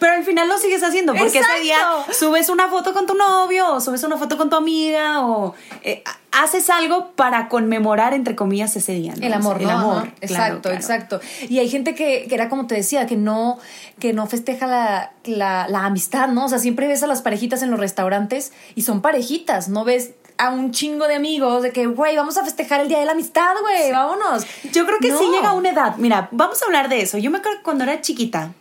Pero 0.00 0.12
al 0.14 0.24
final 0.24 0.48
lo 0.48 0.56
sigues 0.56 0.82
haciendo 0.82 1.14
porque 1.14 1.40
ese 1.40 1.60
día 1.62 1.78
subes 2.10 2.48
una 2.48 2.68
foto 2.68 2.94
con 2.94 3.06
tu 3.06 3.14
novio 3.14 3.74
o 3.74 3.80
subes 3.80 4.02
una 4.04 4.16
foto 4.16 4.38
con 4.38 4.48
tu 4.48 4.56
amiga 4.56 5.26
o 5.26 5.54
eh, 5.82 6.02
haces 6.32 6.70
algo 6.70 7.12
para 7.12 7.48
conmemorar, 7.48 8.14
entre 8.14 8.34
comillas, 8.34 8.74
ese 8.76 8.92
día. 8.92 9.14
¿no? 9.14 9.26
El 9.26 9.32
O 9.32 9.36
amor, 9.36 9.58
sea, 9.58 9.66
¿no? 9.66 9.72
El 9.72 9.78
amor. 9.78 10.02
Claro, 10.02 10.16
Exacto, 10.22 10.62
claro. 10.62 10.76
exacto. 10.76 11.20
Y 11.48 11.58
hay 11.58 11.68
gente 11.68 11.94
que, 11.94 12.26
que 12.26 12.34
era 12.34 12.48
como 12.48 12.66
te 12.66 12.74
decía, 12.74 13.06
que 13.06 13.16
no, 13.16 13.58
que 13.98 14.14
no 14.14 14.26
festeja 14.26 14.66
la, 14.66 15.12
la, 15.24 15.68
la 15.68 15.84
amistad, 15.84 16.28
¿no? 16.28 16.46
O 16.46 16.48
sea, 16.48 16.58
siempre 16.58 16.88
ves 16.88 17.02
a 17.02 17.06
las 17.06 17.20
parejitas 17.20 17.62
en 17.62 17.70
los 17.70 17.78
restaurantes 17.78 18.52
y 18.74 18.82
son 18.82 19.02
parejitas, 19.02 19.68
no 19.68 19.84
ves 19.84 20.12
a 20.38 20.50
un 20.50 20.70
chingo 20.72 21.06
de 21.08 21.14
amigos 21.14 21.62
de 21.62 21.72
que, 21.72 21.86
güey, 21.86 22.16
vamos 22.16 22.36
a 22.36 22.44
festejar 22.44 22.80
el 22.80 22.88
Día 22.88 22.98
de 22.98 23.06
la 23.06 23.12
Amistad, 23.12 23.54
güey, 23.62 23.90
vámonos. 23.92 24.44
Yo 24.72 24.84
creo 24.86 24.98
que 25.00 25.08
No. 25.08 25.18
sí 25.18 25.24
llega 25.30 25.50
a 25.50 25.52
una 25.54 25.70
edad. 25.70 25.96
Mira, 25.96 26.28
vamos 26.32 26.62
a 26.62 26.66
hablar 26.66 26.88
de 26.88 27.00
eso. 27.02 27.18
Yo 27.18 27.30
me 27.30 27.38
acuerdo 27.38 27.58
que 27.58 27.64
cuando 27.64 27.84
era 27.84 28.00
chiquita, 28.00 28.52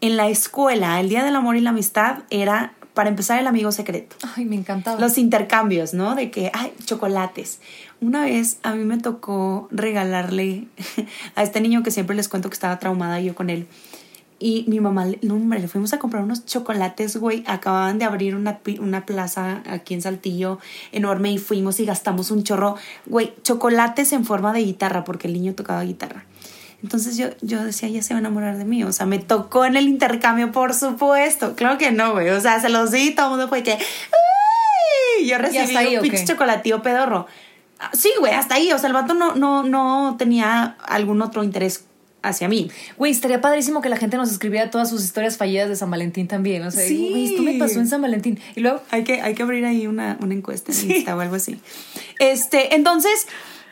en 0.00 0.16
la 0.16 0.28
escuela, 0.28 1.00
el 1.00 1.08
Día 1.08 1.24
del 1.24 1.34
Amor 1.36 1.56
y 1.56 1.60
la 1.60 1.70
Amistad 1.70 2.18
era, 2.30 2.74
para 2.94 3.08
empezar, 3.08 3.38
el 3.40 3.46
amigo 3.46 3.72
secreto. 3.72 4.16
Ay, 4.36 4.44
me 4.44 4.54
encantaba. 4.56 5.00
Los 5.00 5.18
intercambios, 5.18 5.94
¿no? 5.94 6.14
De 6.14 6.30
que, 6.30 6.50
ay, 6.54 6.72
chocolates. 6.84 7.58
Una 8.00 8.24
vez 8.24 8.58
a 8.62 8.74
mí 8.74 8.84
me 8.84 8.98
tocó 8.98 9.66
regalarle 9.70 10.66
a 11.36 11.42
este 11.42 11.60
niño 11.60 11.82
que 11.82 11.90
siempre 11.90 12.14
les 12.14 12.28
cuento 12.28 12.48
que 12.50 12.54
estaba 12.54 12.78
traumada 12.78 13.20
yo 13.20 13.34
con 13.34 13.50
él. 13.50 13.66
Y 14.44 14.66
mi 14.68 14.78
mamá, 14.78 15.06
no, 15.22 15.36
hombre, 15.36 15.58
le 15.58 15.68
fuimos 15.68 15.94
a 15.94 15.98
comprar 15.98 16.22
unos 16.22 16.44
chocolates, 16.44 17.16
güey. 17.16 17.44
Acababan 17.46 17.98
de 17.98 18.04
abrir 18.04 18.36
una, 18.36 18.60
una 18.78 19.06
plaza 19.06 19.62
aquí 19.66 19.94
en 19.94 20.02
Saltillo 20.02 20.58
enorme 20.92 21.32
y 21.32 21.38
fuimos 21.38 21.80
y 21.80 21.86
gastamos 21.86 22.30
un 22.30 22.42
chorro, 22.44 22.76
güey, 23.06 23.32
chocolates 23.42 24.12
en 24.12 24.26
forma 24.26 24.52
de 24.52 24.60
guitarra, 24.60 25.02
porque 25.02 25.28
el 25.28 25.32
niño 25.32 25.54
tocaba 25.54 25.82
guitarra. 25.82 26.26
Entonces 26.82 27.16
yo, 27.16 27.28
yo 27.40 27.64
decía, 27.64 27.88
ya 27.88 28.02
se 28.02 28.12
va 28.12 28.18
a 28.18 28.20
enamorar 28.20 28.58
de 28.58 28.66
mí. 28.66 28.84
O 28.84 28.92
sea, 28.92 29.06
me 29.06 29.18
tocó 29.18 29.64
en 29.64 29.78
el 29.78 29.88
intercambio, 29.88 30.52
por 30.52 30.74
supuesto. 30.74 31.56
Claro 31.56 31.78
que 31.78 31.90
no, 31.90 32.12
güey. 32.12 32.28
O 32.28 32.40
sea, 32.42 32.60
se 32.60 32.68
los 32.68 32.90
di 32.90 33.14
todo 33.14 33.28
el 33.28 33.30
mundo 33.30 33.48
fue 33.48 33.62
que. 33.62 33.72
¡Ay! 33.72 35.26
Yo 35.26 35.38
recibí 35.38 35.74
ahí, 35.74 35.94
un 35.94 36.00
¿o 36.00 36.02
pinche 36.02 36.26
chocolatío 36.26 36.82
pedorro. 36.82 37.26
Ah, 37.80 37.90
Sí, 37.94 38.10
güey, 38.20 38.34
hasta 38.34 38.56
ahí. 38.56 38.70
O 38.72 38.78
sea, 38.78 38.88
el 38.88 38.92
vato 38.92 39.14
no, 39.14 39.34
no, 39.36 39.62
no 39.62 40.16
tenía 40.18 40.76
algún 40.86 41.22
otro 41.22 41.42
interés 41.42 41.86
hacia 42.24 42.48
mí. 42.48 42.70
Güey, 42.96 43.12
estaría 43.12 43.40
padrísimo 43.40 43.80
que 43.80 43.88
la 43.88 43.96
gente 43.96 44.16
nos 44.16 44.30
escribiera 44.30 44.70
todas 44.70 44.88
sus 44.90 45.04
historias 45.04 45.36
fallidas 45.36 45.68
de 45.68 45.76
San 45.76 45.90
Valentín 45.90 46.26
también. 46.26 46.62
O 46.64 46.70
sea, 46.70 46.86
Sí. 46.86 47.08
güey, 47.10 47.26
esto 47.26 47.42
me 47.42 47.54
pasó 47.54 47.78
en 47.80 47.86
San 47.88 48.02
Valentín. 48.02 48.40
Y 48.56 48.60
luego, 48.60 48.82
Hay 48.90 49.04
que, 49.04 49.20
hay 49.20 49.34
que 49.34 49.42
abrir 49.42 49.64
ahí 49.64 49.86
una, 49.86 50.18
una 50.20 50.34
encuesta 50.34 50.72
en 50.72 50.90
Insta 50.90 51.16
o 51.16 51.20
algo 51.20 51.36
así. 51.36 51.60
Este, 52.18 52.74
entonces, 52.74 53.26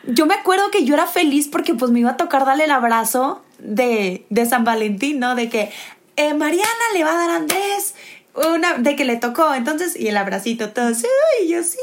yo 0.07 0.25
me 0.25 0.33
acuerdo 0.35 0.69
que 0.71 0.85
yo 0.85 0.93
era 0.93 1.07
feliz 1.07 1.47
porque 1.47 1.73
pues 1.73 1.91
me 1.91 1.99
iba 1.99 2.11
a 2.11 2.17
tocar 2.17 2.45
darle 2.45 2.65
el 2.65 2.71
abrazo 2.71 3.41
de, 3.59 4.25
de 4.29 4.45
San 4.45 4.63
Valentín, 4.63 5.19
¿no? 5.19 5.35
De 5.35 5.49
que 5.49 5.71
eh, 6.15 6.33
Mariana 6.33 6.69
le 6.93 7.03
va 7.03 7.11
a 7.13 7.15
dar 7.15 7.29
a 7.31 7.35
Andrés 7.37 7.95
una, 8.35 8.77
de 8.77 8.95
que 8.95 9.05
le 9.05 9.17
tocó, 9.17 9.53
entonces, 9.53 9.95
y 9.99 10.07
el 10.07 10.17
abracito, 10.17 10.69
todo, 10.71 10.89
y 10.89 11.49
yo 11.49 11.63
sí, 11.63 11.77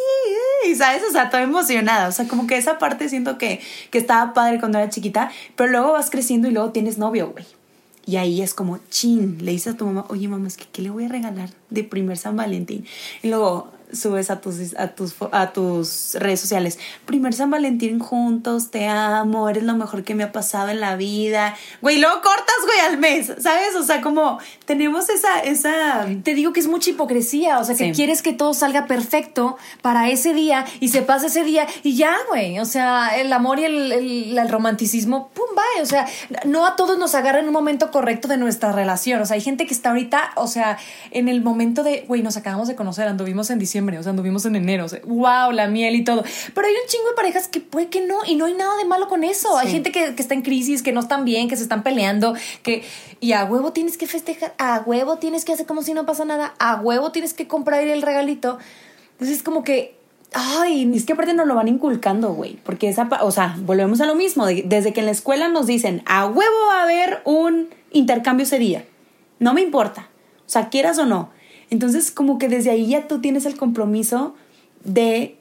y 0.68 0.74
sabes, 0.74 1.02
o 1.08 1.12
sea, 1.12 1.30
toda 1.30 1.42
emocionada, 1.42 2.08
o 2.08 2.12
sea, 2.12 2.26
como 2.26 2.46
que 2.46 2.56
esa 2.56 2.78
parte 2.78 3.08
siento 3.08 3.38
que, 3.38 3.60
que 3.90 3.98
estaba 3.98 4.34
padre 4.34 4.58
cuando 4.58 4.78
era 4.78 4.90
chiquita, 4.90 5.30
pero 5.54 5.70
luego 5.70 5.92
vas 5.92 6.10
creciendo 6.10 6.48
y 6.48 6.52
luego 6.52 6.70
tienes 6.70 6.98
novio, 6.98 7.30
güey. 7.30 7.44
Y 8.06 8.16
ahí 8.16 8.42
es 8.42 8.54
como, 8.54 8.78
chin, 8.90 9.38
le 9.44 9.52
dices 9.52 9.74
a 9.74 9.76
tu 9.76 9.86
mamá, 9.86 10.06
oye 10.08 10.26
mamá, 10.26 10.48
es 10.48 10.56
que 10.56 10.64
¿qué 10.72 10.82
le 10.82 10.90
voy 10.90 11.04
a 11.04 11.08
regalar 11.08 11.50
de 11.68 11.84
primer 11.84 12.18
San 12.18 12.34
Valentín? 12.34 12.84
Y 13.22 13.28
luego 13.28 13.70
subes 13.92 14.30
a 14.30 14.40
tus, 14.40 14.74
a 14.78 14.88
tus, 14.88 15.14
a 15.32 15.52
tus 15.52 16.14
redes 16.18 16.40
sociales, 16.40 16.78
primer 17.06 17.34
San 17.34 17.50
Valentín 17.50 17.98
juntos, 17.98 18.70
te 18.70 18.86
amo, 18.88 19.48
eres 19.48 19.62
lo 19.64 19.74
mejor 19.74 20.04
que 20.04 20.14
me 20.14 20.24
ha 20.24 20.32
pasado 20.32 20.68
en 20.68 20.80
la 20.80 20.96
vida. 20.96 21.56
Güey, 21.82 21.98
luego 21.98 22.16
cortas, 22.22 22.54
güey, 22.66 22.78
al 22.80 22.98
mes, 22.98 23.32
¿sabes? 23.40 23.74
O 23.76 23.82
sea, 23.82 24.00
como 24.00 24.38
tenemos 24.64 25.08
esa, 25.08 25.40
esa... 25.40 26.06
te 26.22 26.34
digo 26.34 26.52
que 26.52 26.60
es 26.60 26.66
mucha 26.68 26.90
hipocresía. 26.90 27.58
O 27.58 27.64
sea, 27.64 27.74
que 27.76 27.86
Sí. 27.86 27.92
quieres 27.92 28.22
que 28.22 28.32
todo 28.32 28.54
salga 28.54 28.86
perfecto 28.86 29.56
para 29.82 30.10
ese 30.10 30.32
día 30.34 30.64
y 30.80 30.88
se 30.88 31.02
pasa 31.02 31.26
ese 31.26 31.44
día 31.44 31.66
y 31.82 31.96
ya, 31.96 32.14
güey. 32.28 32.58
O 32.58 32.64
sea, 32.64 33.16
el 33.18 33.32
amor 33.32 33.58
y 33.58 33.64
el, 33.64 33.92
el- 33.92 34.38
el 34.38 34.48
romanticismo, 34.48 35.28
pum, 35.34 35.46
va. 35.56 35.82
O 35.82 35.86
sea, 35.86 36.06
no 36.44 36.66
a 36.66 36.76
todos 36.76 36.98
nos 36.98 37.14
agarra 37.14 37.40
en 37.40 37.46
un 37.46 37.52
momento 37.52 37.90
correcto 37.90 38.28
de 38.28 38.36
nuestra 38.36 38.72
relación. 38.72 39.20
O 39.20 39.26
sea, 39.26 39.34
hay 39.34 39.40
gente 39.40 39.66
que 39.66 39.74
está 39.74 39.90
ahorita, 39.90 40.32
o 40.36 40.46
sea, 40.46 40.78
en 41.10 41.28
el 41.28 41.42
momento 41.42 41.82
de, 41.82 42.04
güey, 42.06 42.22
nos 42.22 42.36
acabamos 42.36 42.68
de 42.68 42.76
conocer, 42.76 43.08
anduvimos 43.08 43.50
en 43.50 43.58
diciembre, 43.58 43.79
o 43.98 44.02
sea, 44.02 44.10
anduvimos 44.10 44.44
en 44.46 44.56
enero, 44.56 44.84
o 44.84 44.88
sea, 44.88 45.00
wow, 45.04 45.52
la 45.52 45.66
miel 45.68 45.94
y 45.94 46.04
todo. 46.04 46.22
Pero 46.54 46.66
hay 46.66 46.72
un 46.74 46.88
chingo 46.88 47.08
de 47.08 47.14
parejas 47.14 47.48
que 47.48 47.60
puede 47.60 47.88
que 47.88 48.00
no, 48.06 48.18
y 48.26 48.34
no 48.36 48.44
hay 48.46 48.54
nada 48.54 48.76
de 48.76 48.84
malo 48.84 49.08
con 49.08 49.24
eso. 49.24 49.56
Hay 49.58 49.66
Sí. 49.68 49.72
gente 49.74 49.92
que, 49.92 50.14
que 50.14 50.22
está 50.22 50.34
en 50.34 50.42
crisis, 50.42 50.82
que 50.82 50.92
no 50.92 51.00
están 51.00 51.24
bien, 51.24 51.48
que 51.48 51.56
se 51.56 51.62
están 51.62 51.82
peleando, 51.82 52.34
que, 52.62 52.82
y 53.20 53.32
a 53.32 53.44
huevo 53.44 53.72
tienes 53.72 53.96
que 53.98 54.06
festejar, 54.06 54.54
a 54.58 54.82
huevo 54.86 55.16
tienes 55.16 55.44
que 55.44 55.52
hacer 55.52 55.66
como 55.66 55.82
si 55.82 55.94
no 55.94 56.06
pasa 56.06 56.24
nada, 56.24 56.54
a 56.58 56.76
huevo 56.76 57.12
tienes 57.12 57.34
que 57.34 57.46
comprar 57.48 57.82
el 57.82 58.02
regalito. 58.02 58.58
Entonces 59.12 59.38
es 59.38 59.42
como 59.42 59.64
que, 59.64 59.96
ay, 60.32 60.90
Es 60.94 61.04
que 61.06 61.12
aparte 61.14 61.34
nos 61.34 61.46
lo 61.46 61.54
van 61.56 61.68
inculcando, 61.68 62.32
güey. 62.34 62.56
Porque 62.64 62.88
esa, 62.88 63.08
o 63.22 63.30
sea, 63.32 63.56
volvemos 63.60 64.00
a 64.00 64.06
lo 64.06 64.14
mismo. 64.14 64.46
de- 64.46 64.62
desde 64.64 64.92
que 64.92 65.00
en 65.00 65.06
la 65.06 65.12
escuela 65.12 65.48
nos 65.48 65.66
dicen, 65.66 66.02
a 66.06 66.26
huevo 66.26 66.66
va 66.68 66.80
a 66.80 66.82
haber 66.84 67.20
un 67.24 67.68
intercambio 67.90 68.44
ese 68.44 68.58
día. 68.58 68.84
No 69.40 69.52
me 69.54 69.60
importa. 69.60 70.08
O 70.46 70.48
sea, 70.52 70.68
quieras 70.68 70.98
o 70.98 71.06
no. 71.06 71.30
Entonces, 71.70 72.10
como 72.10 72.38
que 72.38 72.48
desde 72.48 72.70
ahí 72.70 72.88
ya 72.88 73.06
tú 73.06 73.20
tienes 73.20 73.46
el 73.46 73.56
compromiso 73.56 74.34
de, 74.84 75.36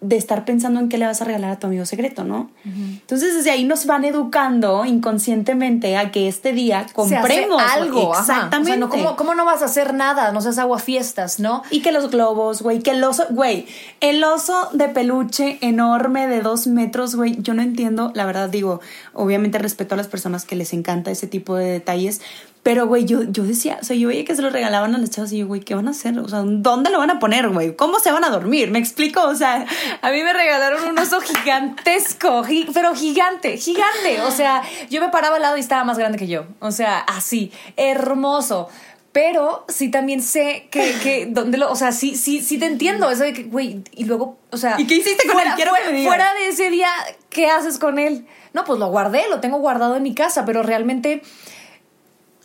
de 0.00 0.16
estar 0.16 0.46
pensando 0.46 0.80
en 0.80 0.88
qué 0.88 0.96
le 0.96 1.06
vas 1.06 1.20
a 1.20 1.26
regalar 1.26 1.50
a 1.50 1.58
tu 1.58 1.66
amigo 1.66 1.84
secreto, 1.84 2.24
¿no? 2.24 2.50
Entonces, 2.64 3.34
desde 3.34 3.50
ahí 3.50 3.64
nos 3.64 3.84
van 3.84 4.06
educando 4.06 4.86
inconscientemente 4.86 5.98
a 5.98 6.10
que 6.10 6.26
este 6.26 6.54
día 6.54 6.78
se 6.78 6.84
hace 6.84 6.94
compremos 6.94 7.62
algo. 7.62 8.14
Exactamente. 8.18 8.72
O 8.72 8.74
sea, 8.74 8.76
no, 8.76 8.88
¿cómo, 8.88 9.16
¿cómo 9.16 9.34
no 9.34 9.44
vas 9.44 9.60
a 9.60 9.66
hacer 9.66 9.92
nada? 9.92 10.32
No 10.32 10.40
seas 10.40 10.58
aguafiestas, 10.58 11.38
¿no? 11.38 11.62
Y 11.70 11.80
que 11.80 11.92
los 11.92 12.10
globos, 12.10 12.62
güey, 12.62 12.80
que 12.80 12.92
el 12.92 13.04
oso, 13.04 13.24
güey, 13.28 13.66
el 14.00 14.24
oso 14.24 14.70
de 14.72 14.88
peluche 14.88 15.58
enorme 15.60 16.26
de 16.28 16.40
dos 16.40 16.66
metros, 16.66 17.14
güey, 17.14 17.36
yo 17.42 17.52
no 17.52 17.60
entiendo, 17.60 18.10
la 18.14 18.24
verdad 18.24 18.48
digo, 18.48 18.80
obviamente 19.12 19.58
respeto 19.58 19.94
a 19.94 19.98
las 19.98 20.08
personas 20.08 20.46
que 20.46 20.56
les 20.56 20.72
encanta 20.72 21.10
ese 21.10 21.26
tipo 21.26 21.56
de 21.56 21.66
detalles, 21.66 22.22
pero, 22.64 22.86
güey, 22.88 23.04
yo, 23.04 23.22
yo 23.22 23.44
decía, 23.44 23.78
o 23.80 23.84
sea, 23.84 23.94
yo 23.94 24.08
veía 24.08 24.24
que 24.24 24.34
se 24.34 24.42
lo 24.42 24.50
regalaban 24.50 24.94
a 24.94 24.98
las 24.98 25.10
chavas 25.10 25.30
y 25.32 25.38
yo, 25.38 25.46
güey, 25.46 25.60
¿qué 25.60 25.74
van 25.76 25.86
a 25.86 25.92
hacer? 25.92 26.18
O 26.18 26.26
sea, 26.28 26.40
¿dónde 26.44 26.90
lo 26.90 26.98
van 26.98 27.10
a 27.10 27.18
poner, 27.20 27.48
güey? 27.50 27.76
¿Cómo 27.76 28.00
se 28.00 28.10
van 28.10 28.24
a 28.24 28.30
dormir? 28.30 28.70
¿Me 28.72 28.78
explico? 28.80 29.22
O 29.22 29.34
sea, 29.36 29.64
A 30.02 30.10
mí 30.10 30.22
me 30.24 30.32
regalaron 30.32 30.82
un 30.88 30.98
oso 30.98 31.20
gigantesco, 31.20 32.42
gi- 32.44 32.66
pero 32.74 32.94
gigante, 32.94 33.56
gigante. 33.58 34.20
O 34.22 34.30
sea, 34.30 34.62
yo 34.90 35.00
me 35.00 35.08
paraba 35.10 35.36
al 35.36 35.42
lado 35.42 35.56
y 35.56 35.60
estaba 35.60 35.84
más 35.84 35.98
grande 35.98 36.18
que 36.18 36.26
yo. 36.26 36.46
O 36.60 36.70
sea, 36.70 36.98
así, 37.00 37.52
hermoso. 37.76 38.68
Pero 39.12 39.64
sí 39.68 39.92
también 39.92 40.20
sé 40.22 40.66
que, 40.72 40.92
que 41.02 41.26
dónde 41.30 41.56
lo, 41.56 41.70
o 41.70 41.76
sea, 41.76 41.92
sí, 41.92 42.16
sí, 42.16 42.40
sí 42.40 42.58
te 42.58 42.66
entiendo. 42.66 43.08
Eso 43.10 43.22
de 43.22 43.32
que, 43.32 43.44
güey, 43.44 43.82
y 43.92 44.04
luego, 44.06 44.38
o 44.50 44.56
sea. 44.56 44.74
¿Y 44.80 44.86
qué 44.88 44.96
hiciste 44.96 45.24
con 45.26 45.34
fuera, 45.34 45.50
él? 45.50 45.56
Quiero 45.56 45.72
que 45.74 46.04
fuera 46.04 46.34
de 46.34 46.48
ese 46.48 46.68
día, 46.70 46.88
¿qué 47.30 47.46
haces 47.46 47.78
con 47.78 48.00
él? 48.00 48.26
No, 48.54 48.64
pues 48.64 48.80
lo 48.80 48.88
guardé, 48.88 49.22
lo 49.30 49.38
tengo 49.40 49.58
guardado 49.58 49.94
en 49.96 50.02
mi 50.02 50.14
casa, 50.14 50.44
pero 50.44 50.62
realmente. 50.64 51.22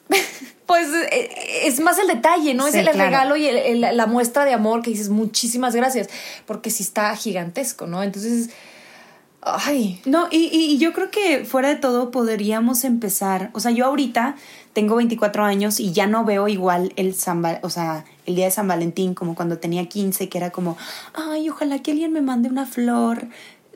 Pues 0.65 0.87
eh, 1.11 1.31
es 1.63 1.79
más 1.79 1.97
el 1.97 2.05
detalle, 2.07 2.53
¿no? 2.53 2.65
Sí, 2.65 2.69
es 2.69 2.75
el 2.75 2.83
claro. 2.91 2.99
regalo 3.09 3.35
y 3.37 3.47
el- 3.47 3.81
el- 3.83 3.97
la 3.97 4.05
muestra 4.05 4.45
de 4.45 4.53
amor 4.53 4.83
que 4.83 4.91
dices 4.91 5.09
muchísimas 5.09 5.73
gracias, 5.75 6.09
porque 6.45 6.69
sí 6.69 6.83
está 6.83 7.15
gigantesco, 7.15 7.87
¿no? 7.87 8.03
Entonces, 8.03 8.51
ay, 9.41 9.99
No, 10.05 10.27
y, 10.29 10.37
y- 10.51 10.73
y 10.73 10.77
yo 10.77 10.93
creo 10.93 11.09
que 11.09 11.43
fuera 11.43 11.69
de 11.69 11.75
todo 11.75 12.11
podríamos 12.11 12.83
empezar, 12.83 13.49
o 13.53 13.59
sea, 13.59 13.71
yo 13.71 13.85
ahorita 13.87 14.35
tengo 14.73 14.95
24 14.95 15.43
años 15.43 15.79
y 15.79 15.91
ya 15.91 16.05
no 16.05 16.23
veo 16.23 16.47
igual 16.47 16.93
el 16.97 17.15
San 17.15 17.43
o 17.63 17.69
sea, 17.71 18.05
el 18.27 18.35
día 18.35 18.45
de 18.45 18.51
San 18.51 18.67
Valentín 18.67 19.15
como 19.15 19.33
cuando 19.33 19.57
tenía 19.57 19.87
15, 19.89 20.29
que 20.29 20.37
era 20.37 20.51
como, 20.51 20.77
ay, 21.15 21.49
ojalá 21.49 21.79
que 21.79 21.91
alguien 21.91 22.13
me 22.13 22.21
mande 22.21 22.47
una 22.47 22.67
flor 22.67 23.27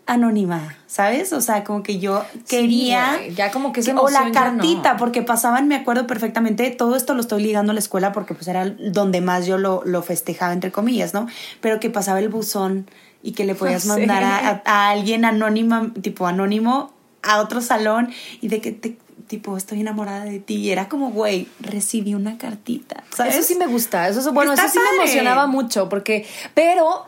anónima, 0.05 0.75
¿sabes? 0.87 1.31
O 1.33 1.39
sea, 1.41 1.63
como 1.63 1.81
que 1.81 1.99
yo 1.99 2.23
quería 2.49 3.19
ya 3.35 3.51
como 3.51 3.71
que 3.71 3.79
esa 3.79 3.99
o 3.99 4.09
la 4.09 4.25
no. 4.25 4.31
cartita, 4.33 4.97
porque 4.97 5.21
pasaban, 5.21 5.67
me 5.67 5.75
acuerdo 5.75 6.07
perfectamente, 6.07 6.69
todo 6.71 6.95
esto 6.95 7.13
lo 7.13 7.21
estoy 7.21 7.41
ligando 7.43 7.71
a 7.71 7.73
la 7.73 7.79
escuela 7.79 8.11
porque 8.11 8.33
pues 8.33 8.47
era 8.47 8.69
donde 8.69 9.21
más 9.21 9.45
yo 9.45 9.57
lo, 9.57 9.81
lo 9.85 10.01
festejaba, 10.01 10.51
entre 10.53 10.71
comillas, 10.71 11.13
¿no? 11.13 11.27
Pero 11.61 11.79
que 11.79 11.89
pasaba 11.89 12.19
el 12.19 12.29
buzón 12.29 12.89
y 13.21 13.31
que 13.31 13.45
le 13.45 13.55
podías 13.55 13.85
mandar 13.85 14.23
a, 14.23 14.37
a- 14.49 14.61
a 14.65 14.89
alguien 14.89 15.23
anónima, 15.25 15.91
tipo 16.01 16.27
anónimo, 16.27 16.91
a 17.21 17.39
otro 17.39 17.61
salón 17.61 18.11
y 18.41 18.49
de 18.49 18.59
que 18.59 18.73
te, 18.73 18.97
tipo, 19.27 19.55
estoy 19.55 19.79
enamorada 19.79 20.25
de 20.25 20.39
ti. 20.39 20.55
Y 20.55 20.71
era 20.71 20.89
como, 20.89 21.11
güey, 21.11 21.47
recibí 21.61 22.13
una 22.13 22.37
cartita, 22.37 23.03
¿sabes? 23.15 23.35
eso 23.35 23.47
sí 23.47 23.55
me 23.55 23.67
gusta, 23.67 24.09
eso 24.09 24.19
es 24.19 24.27
bueno, 24.33 24.51
Está 24.51 24.65
eso 24.65 24.73
sí 24.73 24.79
me 24.91 24.97
emocionaba 25.03 25.47
mucho, 25.47 25.87
porque, 25.87 26.27
pero 26.53 27.05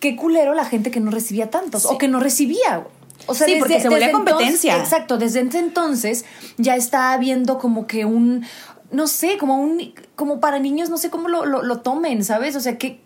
qué 0.00 0.16
culero 0.16 0.54
la 0.54 0.64
gente 0.64 0.90
que 0.90 1.00
no 1.00 1.10
recibía 1.10 1.50
tantos 1.50 1.86
o 1.86 1.98
que 1.98 2.08
no 2.08 2.20
recibía. 2.20 2.86
O 3.26 3.34
sea, 3.34 3.46
Sí, 3.46 3.56
porque 3.58 3.80
se 3.80 3.88
volvía 3.88 4.06
desde 4.06 4.12
competencia. 4.12 4.72
entonces- 4.74 4.92
exacto, 4.92 5.18
desde 5.18 5.40
ese 5.40 5.58
entonces 5.58 6.24
ya 6.56 6.76
está 6.76 7.12
habiendo 7.12 7.58
como 7.58 7.86
que 7.86 8.04
un, 8.04 8.44
no 8.90 9.06
sé, 9.06 9.36
como 9.38 9.60
un, 9.60 9.92
como 10.16 10.40
para 10.40 10.58
niños, 10.58 10.88
no 10.88 10.96
sé 10.98 11.10
cómo 11.10 11.28
lo, 11.28 11.44
lo, 11.44 11.62
lo 11.62 11.80
tomen, 11.80 12.24
¿sabes? 12.24 12.56
O 12.56 12.60
sea, 12.60 12.78
qué 12.78 13.00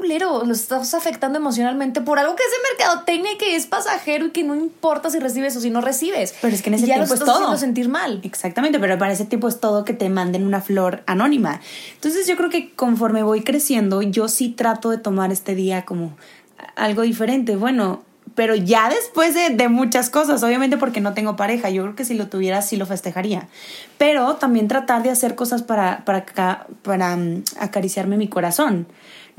culero, 0.00 0.44
lo 0.44 0.52
estás 0.52 0.94
afectando 0.94 1.38
emocionalmente 1.38 2.00
por 2.00 2.18
algo 2.18 2.34
que 2.34 2.42
es 2.42 2.50
de 2.50 2.56
mercadotecnia 2.70 3.32
y 3.32 3.36
que 3.36 3.54
es 3.54 3.66
pasajero 3.66 4.26
y 4.26 4.30
que 4.30 4.42
no 4.42 4.54
importa 4.54 5.10
si 5.10 5.18
recibes 5.18 5.54
o 5.56 5.60
si 5.60 5.68
no 5.68 5.82
recibes. 5.82 6.34
Pero 6.40 6.54
es 6.54 6.62
que 6.62 6.70
en 6.70 6.74
ese 6.74 6.86
ya 6.86 6.94
tiempo 6.94 7.14
es 7.14 7.20
todo. 7.20 7.56
sentir 7.58 7.88
mal. 7.88 8.20
Exactamente, 8.22 8.78
pero 8.80 8.98
para 8.98 9.12
ese 9.12 9.26
tiempo 9.26 9.46
es 9.48 9.60
todo 9.60 9.84
que 9.84 9.92
te 9.92 10.08
manden 10.08 10.46
una 10.46 10.62
flor 10.62 11.02
anónima. 11.06 11.60
Entonces 11.94 12.26
yo 12.26 12.36
creo 12.36 12.48
que 12.48 12.72
conforme 12.72 13.22
voy 13.22 13.42
creciendo, 13.42 14.00
yo 14.00 14.28
sí 14.28 14.48
trato 14.48 14.90
de 14.90 14.98
tomar 14.98 15.32
este 15.32 15.54
día 15.54 15.84
como 15.84 16.16
algo 16.76 17.02
diferente. 17.02 17.56
Bueno, 17.56 18.02
pero 18.34 18.54
ya 18.54 18.88
después 18.88 19.34
de, 19.34 19.50
de 19.50 19.68
muchas 19.68 20.08
cosas, 20.08 20.42
obviamente 20.42 20.78
porque 20.78 21.00
no 21.00 21.12
tengo 21.12 21.36
pareja, 21.36 21.68
yo 21.68 21.82
creo 21.82 21.94
que 21.94 22.04
si 22.04 22.14
lo 22.14 22.28
tuviera 22.28 22.62
sí 22.62 22.76
lo 22.76 22.86
festejaría. 22.86 23.48
Pero 23.98 24.36
también 24.36 24.66
tratar 24.66 25.02
de 25.02 25.10
hacer 25.10 25.34
cosas 25.34 25.62
para, 25.62 26.04
para, 26.04 26.24
para 26.82 27.16
mm, 27.16 27.44
acariciarme 27.58 28.16
mi 28.16 28.28
corazón. 28.28 28.86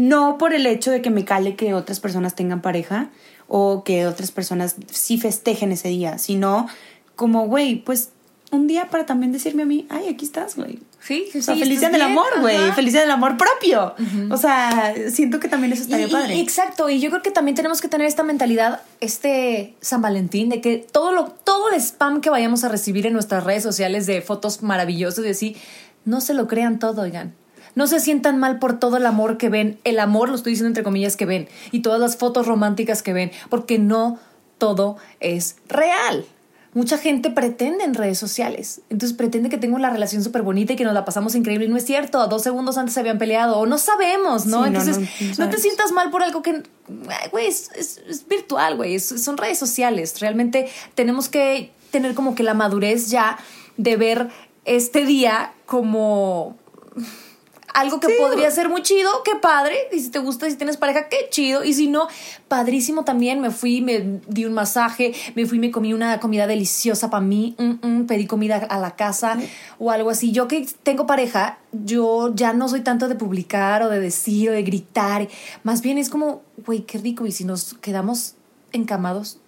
No 0.08 0.38
por 0.38 0.54
el 0.54 0.66
hecho 0.66 0.90
de 0.92 1.02
que 1.02 1.10
me 1.10 1.26
cale 1.26 1.56
que 1.56 1.74
otras 1.74 2.00
personas 2.00 2.34
tengan 2.36 2.62
pareja 2.62 3.10
o 3.48 3.84
que 3.84 4.08
otras 4.08 4.32
personas 4.32 4.76
sí 4.92 5.18
festejen 5.18 5.72
ese 5.72 5.90
día, 5.90 6.18
sino 6.18 6.68
como, 7.16 7.46
güey, 7.48 7.76
pues 7.84 8.10
un 8.52 8.68
día 8.68 8.90
para 8.90 9.06
también 9.06 9.32
decirme 9.32 9.64
a 9.64 9.66
mí, 9.66 9.86
ay, 9.90 10.08
aquí 10.10 10.26
estás, 10.26 10.56
güey. 10.56 10.80
Sí, 11.00 11.26
O 11.38 11.42
sea, 11.42 11.56
sí, 11.56 11.62
estás 11.64 11.92
del 11.92 12.02
amor, 12.02 12.28
güey. 12.42 12.58
día 12.86 13.02
del 13.02 13.12
amor 13.12 13.38
propio. 13.38 13.96
O 14.30 14.38
sea, 14.38 14.94
siento 15.10 15.40
que 15.40 15.48
también 15.48 15.72
eso 15.74 15.84
estaría 15.84 16.08
Y- 16.08 16.10
y- 16.10 16.14
padre. 16.14 16.40
exacto, 16.40 16.90
y 16.90 17.00
yo 17.00 17.10
creo 17.12 17.22
que 17.22 17.32
también 17.32 17.56
tenemos 17.56 17.80
que 17.82 17.88
tener 17.88 18.08
esta 18.08 18.24
mentalidad, 18.24 18.82
este 19.00 19.76
San 19.82 20.02
Valentín, 20.02 20.50
de 20.50 20.62
que 20.62 20.78
todo 20.92 21.12
lo, 21.12 21.26
todo 21.26 21.70
el 21.70 21.76
spam 21.80 22.22
que 22.22 22.30
vayamos 22.30 22.64
a 22.64 22.70
recibir 22.70 23.06
en 23.08 23.14
nuestras 23.14 23.44
redes 23.44 23.64
sociales 23.64 24.06
de 24.06 24.22
fotos 24.22 24.62
maravillosas 24.64 25.26
y 25.26 25.30
así, 25.30 25.56
no 26.06 26.22
se 26.22 26.34
lo 26.34 26.48
crean 26.48 26.78
todo, 26.80 27.04
oigan. 27.04 27.34
No 27.76 27.88
se 27.88 28.00
sientan 28.00 28.38
mal 28.40 28.60
por 28.60 28.80
todo 28.80 28.98
el 28.98 29.06
amor 29.06 29.38
que 29.38 29.50
ven, 29.50 29.80
el 29.84 30.00
amor, 30.00 30.30
lo 30.30 30.36
estoy 30.36 30.52
diciendo 30.54 30.68
entre 30.70 30.84
comillas, 30.84 31.16
que 31.16 31.26
ven, 31.26 31.48
y 31.72 31.82
todas 31.82 32.00
las 32.00 32.18
fotos 32.18 32.48
románticas 32.48 33.02
que 33.04 33.14
ven, 33.14 33.32
porque 33.50 33.80
no 33.80 34.20
todo 34.58 34.98
es 35.20 35.56
real. 35.68 36.26
Mucha 36.74 36.98
gente 36.98 37.30
pretende 37.30 37.84
en 37.84 37.94
redes 37.96 38.18
sociales. 38.18 38.80
Entonces 38.90 39.18
pretende 39.18 39.50
que 39.50 39.58
tengo 39.58 39.76
una 39.76 39.90
relación 39.90 40.24
súper 40.24 40.42
bonita 40.42 40.72
y 40.72 40.76
que 40.78 40.86
nos 40.86 40.94
la 40.94 41.04
pasamos 41.04 41.36
increíble. 41.36 41.66
Y 41.66 41.70
no 41.70 41.76
es 41.76 41.84
cierto. 41.86 42.26
Dos 42.28 42.44
segundos 42.44 42.78
antes 42.78 42.94
se 42.94 43.02
habían 43.02 43.18
peleado. 43.18 43.58
O 43.58 43.66
no 43.66 43.78
sabemos, 43.78 44.46
¿no? 44.46 44.62
Sí, 44.62 44.68
Entonces, 44.70 44.98
no, 45.00 45.06
no, 45.40 45.46
no 45.46 45.50
te 45.52 45.58
sientas 45.58 45.92
mal 45.92 46.12
por 46.12 46.24
algo 46.24 46.42
que, 46.42 46.64
güey, 47.32 47.48
es, 47.48 47.72
es- 47.76 48.00
es 48.08 48.26
virtual, 48.26 48.78
güey. 48.78 49.00
son 49.02 49.36
redes 49.36 49.58
sociales. 49.58 50.18
Realmente 50.22 50.70
tenemos 50.96 51.28
que 51.28 51.74
tener 51.92 52.14
como 52.16 52.36
que 52.36 52.44
la 52.44 52.54
madurez 52.54 53.10
ya 53.10 53.38
de 53.76 53.98
ver 53.98 54.30
este 54.64 55.04
día 55.06 55.52
como 55.66 56.56
algo 57.74 58.00
que 58.00 58.10
podría 58.20 58.52
ser 58.52 58.70
muy 58.70 58.82
chido, 58.82 59.10
qué 59.24 59.36
padre. 59.36 59.76
Y 59.92 60.00
si 60.00 60.10
te 60.10 60.20
gusta, 60.20 60.50
si 60.50 60.56
tienes 60.56 60.78
pareja, 60.78 61.08
qué 61.10 61.28
chido. 61.30 61.64
Y 61.64 61.74
si 61.74 61.88
no, 61.88 62.08
padrísimo 62.48 63.04
también. 63.04 63.42
Me 63.42 63.52
fui, 63.52 63.82
me 63.82 64.20
di 64.28 64.46
un 64.46 64.54
masaje, 64.54 65.14
me 65.36 65.46
fui, 65.46 65.60
me 65.60 65.72
comí 65.72 65.94
una 65.94 66.20
comida 66.20 66.48
deliciosa 66.48 67.10
para 67.10 67.22
mí, 67.22 67.56
mm, 67.58 67.88
mm, 67.88 68.08
pedí 68.08 68.28
comida 68.28 68.58
a 68.58 68.80
la 68.80 68.96
casa 68.96 69.38
o 69.80 69.92
algo 69.92 70.10
así. 70.10 70.32
Yo 70.32 70.48
que 70.48 70.68
tengo 70.84 71.06
pareja, 71.06 71.60
yo 71.72 72.34
ya 72.34 72.54
no 72.54 72.68
soy 72.68 72.82
tanto 72.82 73.08
de 73.08 73.16
publicar 73.16 73.84
o 73.84 73.90
de 73.90 74.00
decir 74.00 74.50
o 74.50 74.54
de 74.54 74.64
gritar. 74.64 75.28
Más 75.64 75.82
bien 75.82 75.98
es 75.98 76.10
como, 76.10 76.42
güey, 76.66 76.82
qué 76.82 76.98
rico. 76.98 77.26
Y 77.26 77.32
si 77.32 77.46
nos 77.46 77.76
quedamos 77.76 78.36
encamados 78.72 79.40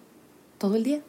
todo 0.58 0.76
el 0.76 0.84
día. 0.84 1.00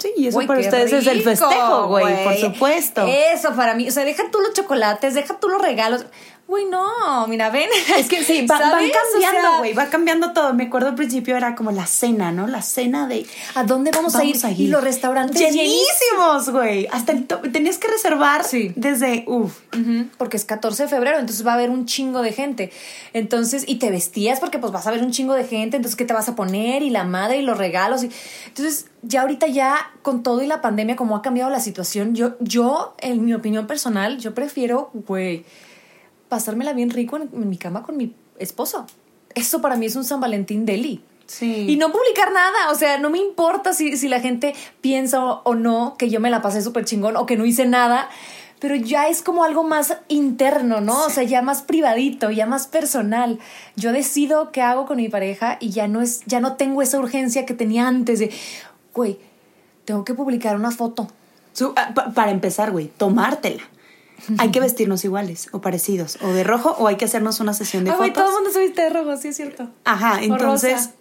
Sí, 0.00 0.14
y 0.16 0.26
eso 0.28 0.40
para 0.46 0.60
ustedes 0.60 0.92
es 0.92 1.06
el 1.06 1.22
festejo, 1.22 1.88
güey, 1.88 2.24
por 2.24 2.34
supuesto. 2.34 3.06
Eso 3.06 3.54
para 3.54 3.74
mí. 3.74 3.86
O 3.86 3.90
sea, 3.90 4.04
deja 4.04 4.30
tú 4.30 4.40
los 4.40 4.54
chocolates, 4.54 5.12
deja 5.12 5.38
tú 5.38 5.48
los 5.48 5.60
regalos. 5.60 6.06
Güey, 6.50 6.64
no, 6.64 7.28
mira, 7.28 7.48
ven. 7.50 7.68
Es 7.96 8.08
que 8.08 8.24
sí, 8.24 8.44
va- 8.44 8.58
van 8.58 8.90
cambiando, 8.90 9.40
sea, 9.40 9.58
güey, 9.58 9.72
va 9.72 9.86
cambiando 9.86 10.32
todo. 10.32 10.52
Me 10.52 10.64
acuerdo 10.64 10.88
al 10.88 10.96
principio 10.96 11.36
era 11.36 11.54
como 11.54 11.70
la 11.70 11.86
cena, 11.86 12.32
¿no? 12.32 12.48
La 12.48 12.60
cena 12.60 13.06
de... 13.06 13.24
¿A 13.54 13.62
dónde 13.62 13.92
vamos, 13.92 14.16
a, 14.16 14.24
ir? 14.24 14.36
Y 14.58 14.66
los 14.66 14.82
restaurantes 14.82 15.40
llenísimos, 15.40 16.50
güey. 16.50 16.88
Hasta 16.90 17.12
el 17.12 17.26
tenías 17.52 17.78
que 17.78 17.86
reservar 17.86 18.42
Sí. 18.42 18.72
desde, 18.74 19.22
uff. 19.28 19.60
Porque 20.18 20.36
es 20.36 20.44
14 20.44 20.82
de 20.82 20.88
febrero, 20.88 21.20
entonces 21.20 21.46
va 21.46 21.52
a 21.52 21.54
haber 21.54 21.70
un 21.70 21.86
chingo 21.86 22.20
de 22.20 22.32
gente. 22.32 22.72
Entonces, 23.12 23.62
y 23.68 23.76
te 23.76 23.90
vestías 23.92 24.40
porque 24.40 24.58
pues 24.58 24.72
vas 24.72 24.88
a 24.88 24.90
ver 24.90 25.02
un 25.04 25.12
chingo 25.12 25.34
de 25.34 25.44
gente, 25.44 25.76
entonces 25.76 25.94
¿qué 25.96 26.04
te 26.04 26.14
vas 26.14 26.28
a 26.28 26.34
poner? 26.34 26.82
Y 26.82 26.90
la 26.90 27.04
madre 27.04 27.36
y 27.38 27.42
los 27.42 27.58
regalos. 27.58 28.02
Y... 28.02 28.10
Entonces, 28.48 28.86
ya 29.02 29.20
ahorita 29.22 29.46
ya 29.46 29.92
con 30.02 30.24
todo 30.24 30.42
y 30.42 30.48
la 30.48 30.60
pandemia, 30.60 30.96
como 30.96 31.14
ha 31.14 31.22
cambiado 31.22 31.48
la 31.48 31.60
situación, 31.60 32.16
yo, 32.16 32.32
yo, 32.40 32.96
en 32.98 33.24
mi 33.24 33.34
opinión 33.34 33.68
personal, 33.68 34.18
yo 34.18 34.34
prefiero, 34.34 34.90
güey, 34.92 35.44
pasármela 36.30 36.72
bien 36.72 36.88
rico 36.88 37.18
en, 37.18 37.28
en 37.34 37.48
mi 37.50 37.58
cama 37.58 37.82
con 37.82 37.98
mi 37.98 38.14
esposo. 38.38 38.86
Eso 39.34 39.60
para 39.60 39.76
mí 39.76 39.84
es 39.84 39.96
un 39.96 40.04
San 40.04 40.20
Valentín 40.20 40.64
deli. 40.64 41.02
Sí. 41.26 41.66
Y 41.68 41.76
no 41.76 41.92
publicar 41.92 42.32
nada, 42.32 42.70
o 42.72 42.74
sea, 42.74 42.98
no 42.98 43.10
me 43.10 43.18
importa 43.18 43.72
si, 43.74 43.96
si 43.98 44.08
la 44.08 44.18
gente 44.20 44.54
piensa 44.80 45.22
o, 45.24 45.42
o 45.44 45.54
no 45.54 45.94
que 45.98 46.08
yo 46.10 46.18
me 46.20 46.30
la 46.30 46.40
pasé 46.42 46.62
súper 46.62 46.84
chingón 46.86 47.16
o 47.16 47.26
que 47.26 47.36
no 47.36 47.44
hice 47.44 47.66
nada, 47.66 48.08
pero 48.58 48.74
ya 48.74 49.06
es 49.08 49.22
como 49.22 49.44
algo 49.44 49.62
más 49.62 49.96
interno, 50.08 50.80
¿no? 50.80 51.04
O 51.04 51.10
sea, 51.10 51.22
ya 51.22 51.40
más 51.40 51.62
privadito, 51.62 52.30
ya 52.30 52.46
más 52.46 52.66
personal. 52.66 53.38
Yo 53.76 53.92
decido 53.92 54.50
qué 54.50 54.60
hago 54.62 54.86
con 54.86 54.96
mi 54.96 55.08
pareja 55.08 55.56
y 55.60 55.70
ya 55.70 55.86
no 55.86 56.00
es, 56.02 56.22
ya 56.26 56.40
no 56.40 56.56
tengo 56.56 56.82
esa 56.82 56.98
urgencia 56.98 57.46
que 57.46 57.54
tenía 57.54 57.86
antes 57.86 58.18
de, 58.18 58.32
güey, 58.92 59.18
tengo 59.84 60.04
que 60.04 60.14
publicar 60.14 60.56
una 60.56 60.72
foto. 60.72 61.06
Ah, 61.76 61.92
pa- 61.94 62.10
para 62.12 62.32
empezar, 62.32 62.70
güey, 62.72 62.88
tomártela. 62.88 63.62
Hay 64.38 64.50
que 64.50 64.60
vestirnos 64.60 65.04
iguales 65.04 65.48
o 65.52 65.60
parecidos, 65.60 66.18
o 66.22 66.28
de 66.28 66.44
rojo, 66.44 66.74
o 66.78 66.86
hay 66.86 66.96
que 66.96 67.04
hacernos 67.04 67.40
una 67.40 67.54
sesión 67.54 67.84
de 67.84 67.90
Ah, 67.90 67.96
güey, 67.96 68.10
fotos. 68.10 68.22
todo 68.24 68.30
el 68.38 68.42
mundo 68.42 68.50
se 68.58 68.60
viste 68.64 68.82
de 68.82 68.90
rojo, 68.90 69.16
sí 69.16 69.28
es 69.28 69.36
cierto. 69.36 69.68
Ajá, 69.84 70.14
O 70.14 70.22
entonces, 70.22 70.72
rosa. 70.72 70.92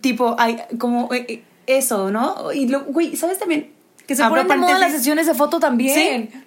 tipo, 0.00 0.36
hay 0.38 0.58
como 0.78 1.12
eh, 1.12 1.26
eh, 1.28 1.44
eso, 1.66 2.10
¿no? 2.10 2.52
Y 2.52 2.68
lo, 2.68 2.84
güey, 2.84 3.16
¿sabes 3.16 3.38
también? 3.38 3.72
Que 4.06 4.16
se 4.16 4.22
Ah, 4.22 4.28
ponen 4.28 4.48
de 4.48 4.56
moda 4.56 4.78
las 4.78 4.92
sesiones 4.92 5.26
de 5.26 5.34
foto 5.34 5.60
también. 5.60 5.94
Sí. 6.30 6.38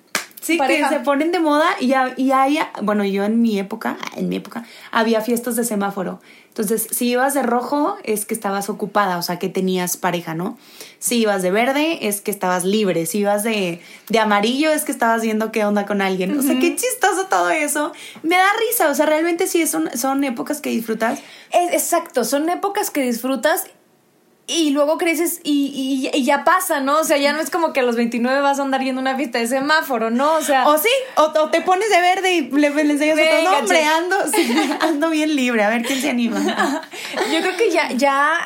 Sí, 0.45 0.57
Pareja. 0.57 0.89
que 0.89 0.95
se 0.95 1.01
ponen 1.01 1.31
de 1.31 1.39
moda 1.39 1.65
y, 1.79 1.93
y 2.17 2.31
hay, 2.31 2.59
bueno, 2.83 3.03
yo 3.03 3.23
en 3.23 3.41
mi 3.41 3.57
época, 3.57 3.97
en 4.15 4.29
mi 4.29 4.35
época, 4.35 4.63
había 4.91 5.21
fiestas 5.21 5.55
de 5.55 5.63
semáforo. 5.63 6.21
Entonces, 6.49 6.87
si 6.91 7.09
ibas 7.09 7.33
de 7.33 7.41
rojo, 7.41 7.97
es 8.03 8.25
que 8.27 8.35
estabas 8.35 8.69
ocupada, 8.69 9.17
o 9.17 9.23
sea, 9.23 9.39
que 9.39 9.49
tenías 9.49 9.97
pareja, 9.97 10.35
¿no? 10.35 10.57
Si 10.99 11.17
ibas 11.17 11.41
de 11.41 11.49
verde, 11.49 12.07
es 12.07 12.21
que 12.21 12.29
estabas 12.29 12.63
libre. 12.63 13.07
Si 13.07 13.17
ibas 13.17 13.43
de, 13.43 13.81
de 14.07 14.19
amarillo, 14.19 14.71
es 14.71 14.83
que 14.83 14.91
estabas 14.91 15.23
viendo 15.23 15.51
qué 15.51 15.65
onda 15.65 15.87
con 15.87 16.01
alguien. 16.01 16.37
O 16.37 16.43
sea, 16.43 16.59
qué 16.59 16.75
chistoso 16.75 17.25
todo 17.25 17.49
eso. 17.49 17.91
Me 18.21 18.37
da 18.37 18.45
risa, 18.69 18.89
o 18.89 18.93
sea, 18.93 19.07
realmente 19.07 19.47
sí 19.47 19.65
son, 19.65 19.89
son 19.97 20.23
épocas 20.23 20.61
que 20.61 20.69
disfrutas. 20.69 21.19
Es, 21.51 21.73
exacto, 21.73 22.23
son 22.23 22.47
épocas 22.49 22.91
que 22.91 23.01
disfrutas 23.01 23.65
y 24.47 24.69
luego 24.69 24.97
creces 24.99 25.39
y, 25.43 26.09
y- 26.13 26.15
y 26.17 26.23
ya 26.23 26.43
pasa, 26.43 26.79
¿no? 26.79 26.99
O 26.99 27.03
sea, 27.03 27.17
ya 27.17 27.33
no 27.33 27.39
es 27.39 27.49
como 27.49 27.73
que 27.73 27.79
a 27.79 27.83
los 27.83 27.95
29 27.95 28.41
vas 28.41 28.59
a 28.59 28.61
andar 28.61 28.81
yendo 28.83 28.99
a 28.99 29.01
una 29.01 29.15
fiesta 29.15 29.39
de 29.39 29.47
semáforo, 29.47 30.11
¿no? 30.11 30.35
O 30.35 30.41
sea, 30.41 30.67
O 30.67 30.77
sí, 30.77 30.89
o, 31.17 31.23
o 31.23 31.49
te 31.49 31.61
pones 31.61 31.89
de 31.89 31.99
verde 32.01 32.35
y 32.35 32.41
le, 32.51 32.69
le 32.69 32.91
enseñas 32.93 33.17
a 33.17 33.21
Venga, 33.21 33.39
otro 33.39 33.59
nombre, 33.59 33.83
ando, 33.83 34.15
sí, 34.35 34.55
ando 34.81 35.09
bien 35.09 35.35
libre, 35.35 35.63
a 35.63 35.69
ver 35.69 35.81
quién 35.83 35.99
se 35.99 36.09
anima. 36.11 36.39
yo 37.33 37.41
creo 37.41 37.57
que 37.57 37.71
ya, 37.71 37.91
ya 37.93 38.37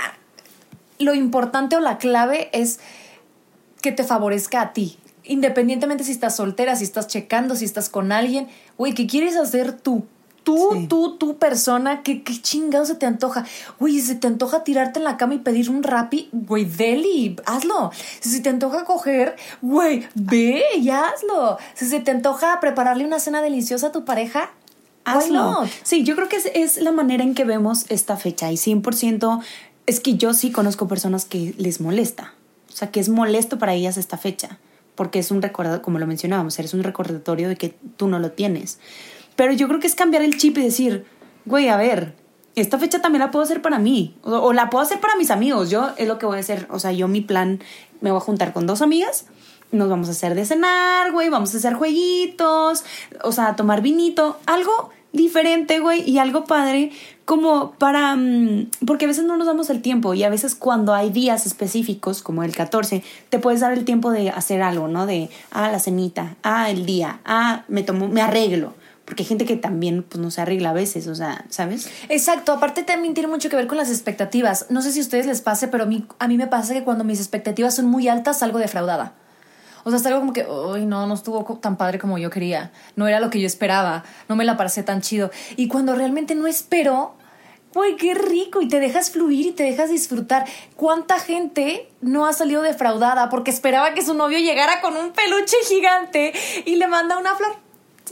lo 0.99 1.13
importante 1.15 1.75
o 1.75 1.79
la 1.81 1.97
clave 1.97 2.49
es 2.53 2.79
que 3.81 3.91
te 3.91 4.03
favorezca 4.03 4.61
a 4.61 4.73
ti. 4.73 4.97
Independientemente 5.25 6.03
si 6.03 6.11
estás 6.11 6.35
soltera, 6.35 6.75
si 6.75 6.83
estás 6.85 7.07
checando, 7.07 7.55
si 7.55 7.65
estás 7.65 7.89
con 7.89 8.11
alguien, 8.11 8.47
güey, 8.77 8.93
¿qué 8.93 9.05
quieres 9.05 9.35
hacer 9.35 9.73
tú? 9.73 10.05
Tú, 10.49 10.69
Sí. 10.73 10.87
tú, 10.87 11.17
tú, 11.17 11.37
persona, 11.37 12.01
¿qué, 12.01 12.23
qué 12.23 12.41
chingado 12.41 12.85
se 12.85 12.95
te 12.95 13.05
antoja? 13.05 13.45
Güey, 13.79 13.99
si 13.99 14.15
te 14.15 14.25
antoja 14.25 14.63
tirarte 14.63 14.97
en 14.99 15.05
la 15.05 15.17
cama 15.17 15.35
y 15.35 15.39
pedir 15.39 15.69
un 15.69 15.83
rapi, 15.83 16.27
güey, 16.31 16.65
deli, 16.65 17.35
hazlo. 17.45 17.91
Si 18.19 18.41
te 18.41 18.49
antoja 18.49 18.83
coger, 18.83 19.35
güey, 19.61 20.07
ve 20.15 20.63
y 20.77 20.89
hazlo. 20.89 21.57
Si 21.75 21.85
se 21.85 21.99
te 21.99 22.11
antoja 22.11 22.59
prepararle 22.59 23.05
una 23.05 23.19
cena 23.19 23.41
deliciosa 23.41 23.87
a 23.87 23.91
tu 23.91 24.05
pareja, 24.05 24.49
Hazlo. 25.05 25.65
Sí, 25.83 26.03
yo 26.03 26.15
creo 26.15 26.29
que 26.29 26.35
es, 26.35 26.51
es 26.53 26.77
la 26.81 26.91
manera 26.91 27.23
en 27.23 27.33
que 27.33 27.43
vemos 27.43 27.85
esta 27.89 28.15
fecha 28.17 28.51
y 28.51 28.55
100% 28.55 29.41
es 29.87 29.99
que 29.99 30.15
yo 30.17 30.33
sí 30.33 30.51
conozco 30.51 30.87
personas 30.87 31.25
que 31.25 31.55
les 31.57 31.81
molesta. 31.81 32.33
O 32.71 32.75
sea, 32.75 32.91
que 32.91 32.99
es 32.99 33.09
molesto 33.09 33.57
para 33.57 33.73
ellas 33.73 33.97
esta 33.97 34.17
fecha, 34.17 34.59
porque 34.95 35.19
es 35.19 35.31
un 35.31 35.41
recordatorio, 35.41 35.81
como 35.83 35.97
lo 35.99 36.05
mencionábamos, 36.05 36.59
eres 36.59 36.73
un 36.73 36.83
recordatorio 36.83 37.49
de 37.49 37.55
que 37.55 37.75
tú 37.97 38.07
no 38.07 38.19
lo 38.19 38.31
tienes. 38.31 38.77
Pero 39.39 39.53
yo 39.53 39.69
creo 39.69 39.79
que 39.79 39.87
es 39.87 39.95
cambiar 39.95 40.21
el 40.21 40.37
chip 40.37 40.57
y 40.57 40.63
decir, 40.63 41.05
güey, 41.45 41.69
a 41.69 41.77
ver, 41.77 42.13
esta 42.57 42.77
fecha 42.77 43.01
también 43.01 43.21
la 43.21 43.31
puedo 43.31 43.41
hacer 43.41 43.61
para 43.61 43.79
mí, 43.79 44.13
o, 44.21 44.51
la 44.51 44.69
puedo 44.69 44.83
hacer 44.83 44.99
para 44.99 45.15
mis 45.15 45.31
amigos. 45.31 45.69
Yo 45.69 45.91
es 45.95 46.09
lo 46.09 46.19
que 46.19 46.25
voy 46.25 46.35
a 46.35 46.41
hacer, 46.41 46.67
o 46.69 46.77
sea, 46.77 46.91
yo 46.91 47.07
mi 47.07 47.21
plan, 47.21 47.61
me 48.01 48.11
voy 48.11 48.17
a 48.17 48.19
juntar 48.19 48.51
con 48.51 48.67
dos 48.67 48.81
amigas 48.81 49.27
nos 49.71 49.87
vamos 49.87 50.07
a 50.07 50.11
hacer 50.11 50.33
de 50.33 50.45
cenar, 50.45 51.11
güey, 51.11 51.29
vamos 51.29 51.53
a 51.53 51.57
hacer 51.57 51.75
jueguitos, 51.75 52.83
o 53.23 53.31
sea, 53.31 53.55
tomar 53.55 53.83
vinito, 53.83 54.39
algo 54.47 54.89
diferente, 55.13 55.79
güey, 55.79 56.09
y 56.09 56.17
algo 56.17 56.45
padre, 56.45 56.91
como 57.23 57.73
para, 57.73 58.15
mm, 58.15 58.71
porque 58.87 59.05
a 59.05 59.07
veces 59.07 59.25
no 59.25 59.37
nos 59.37 59.45
damos 59.45 59.69
el 59.69 59.83
tiempo 59.83 60.15
y 60.15 60.23
a 60.23 60.29
veces 60.29 60.55
cuando 60.55 60.95
hay 60.95 61.11
días 61.11 61.45
específicos, 61.45 62.23
como 62.23 62.43
el 62.43 62.55
14, 62.55 63.03
te 63.29 63.37
puedes 63.37 63.61
dar 63.61 63.71
el 63.71 63.85
tiempo 63.85 64.11
de 64.11 64.31
hacer 64.31 64.63
algo, 64.63 64.87
¿no? 64.87 65.05
De, 65.05 65.29
ah, 65.51 65.69
la 65.69 65.79
cenita, 65.79 66.35
ah, 66.41 66.71
el 66.71 66.87
día, 66.87 67.21
ah, 67.23 67.63
me 67.67 67.83
tomo, 67.83 68.07
me 68.07 68.21
arreglo. 68.21 68.73
Porque 69.09 69.23
hay 69.23 69.27
gente 69.27 69.45
que 69.45 69.55
también 69.55 70.03
pues, 70.03 70.21
no 70.21 70.29
se 70.29 70.39
arregla 70.39 70.69
a 70.69 70.73
veces, 70.73 71.07
o 71.07 71.15
sea, 71.15 71.43
¿sabes? 71.49 71.89
Exacto, 72.09 72.51
aparte 72.51 72.83
también 72.83 73.15
tiene 73.15 73.27
mucho 73.27 73.49
que 73.49 73.55
ver 73.55 73.65
con 73.65 73.79
las 73.79 73.89
expectativas. 73.89 74.67
No 74.69 74.83
sé 74.83 74.91
si 74.91 74.99
a 74.99 75.01
ustedes 75.01 75.25
les 75.25 75.41
pase, 75.41 75.67
pero 75.67 75.85
a 75.85 75.87
mí, 75.87 76.05
a 76.19 76.27
mí 76.27 76.37
me 76.37 76.45
pasa 76.45 76.75
que 76.75 76.83
cuando 76.83 77.03
mis 77.03 77.17
expectativas 77.17 77.75
son 77.75 77.87
muy 77.87 78.07
altas 78.07 78.37
salgo 78.37 78.59
defraudada. 78.59 79.13
O 79.83 79.89
sea, 79.89 79.97
salgo 79.97 80.19
como 80.19 80.31
que, 80.31 80.45
uy, 80.45 80.85
no, 80.85 81.07
no 81.07 81.15
estuvo 81.15 81.43
tan 81.57 81.75
padre 81.75 81.97
como 81.97 82.19
yo 82.19 82.29
quería. 82.29 82.71
No 82.95 83.07
era 83.07 83.19
lo 83.19 83.31
que 83.31 83.41
yo 83.41 83.47
esperaba. 83.47 84.03
No 84.27 84.35
me 84.35 84.45
la 84.45 84.57
parece 84.57 84.83
tan 84.83 85.01
chido. 85.01 85.31
Y 85.55 85.67
cuando 85.69 85.95
realmente 85.95 86.35
no 86.35 86.45
espero, 86.45 87.15
uy, 87.73 87.95
qué 87.95 88.13
rico. 88.13 88.61
Y 88.61 88.67
te 88.67 88.79
dejas 88.79 89.09
fluir 89.09 89.47
y 89.47 89.51
te 89.53 89.63
dejas 89.63 89.89
disfrutar. 89.89 90.45
¿Cuánta 90.75 91.17
gente 91.17 91.89
no 92.01 92.27
ha 92.27 92.33
salido 92.33 92.61
defraudada 92.61 93.29
porque 93.29 93.49
esperaba 93.49 93.95
que 93.95 94.05
su 94.05 94.13
novio 94.13 94.37
llegara 94.37 94.81
con 94.81 94.95
un 94.95 95.13
peluche 95.13 95.57
gigante 95.67 96.31
y 96.65 96.75
le 96.75 96.87
manda 96.87 97.17
una 97.17 97.33
flor? 97.33 97.68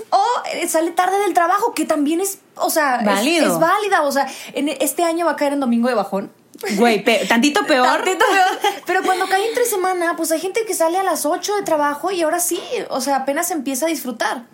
O 0.10 0.24
eh, 0.54 0.68
sale 0.68 0.92
tarde 0.92 1.20
del 1.20 1.34
trabajo, 1.34 1.74
que 1.74 1.86
también 1.86 2.22
es, 2.22 2.40
o 2.56 2.70
sea, 2.70 2.98
es- 2.98 3.60
válida. 3.60 4.02
O 4.04 4.12
sea, 4.12 4.28
en 4.54 4.70
este 4.70 5.04
año 5.04 5.26
va 5.26 5.34
a 5.34 5.36
caer 5.36 5.54
en 5.54 5.60
domingo 5.60 5.88
de 5.90 5.96
bajón. 5.96 6.32
Güey, 6.78 7.04
pe- 7.04 7.26
tantito 7.28 7.64
peor. 7.68 7.88
Tantito 7.88 8.26
peor. 8.26 8.74
Pero 8.86 9.04
cuando 9.04 9.28
cae 9.28 9.48
entre 9.48 9.66
semana, 9.66 10.16
pues 10.16 10.32
hay 10.32 10.40
gente 10.40 10.62
que 10.66 10.74
sale 10.74 10.98
a 10.98 11.04
las 11.04 11.26
8 11.26 11.56
de 11.56 11.62
trabajo 11.64 12.12
y 12.12 12.22
ahora 12.24 12.40
sí, 12.40 12.60
o 12.90 13.00
sea, 13.02 13.18
apenas 13.18 13.52
empieza 13.52 13.86
a 13.86 13.90
disfrutar. 13.90 14.46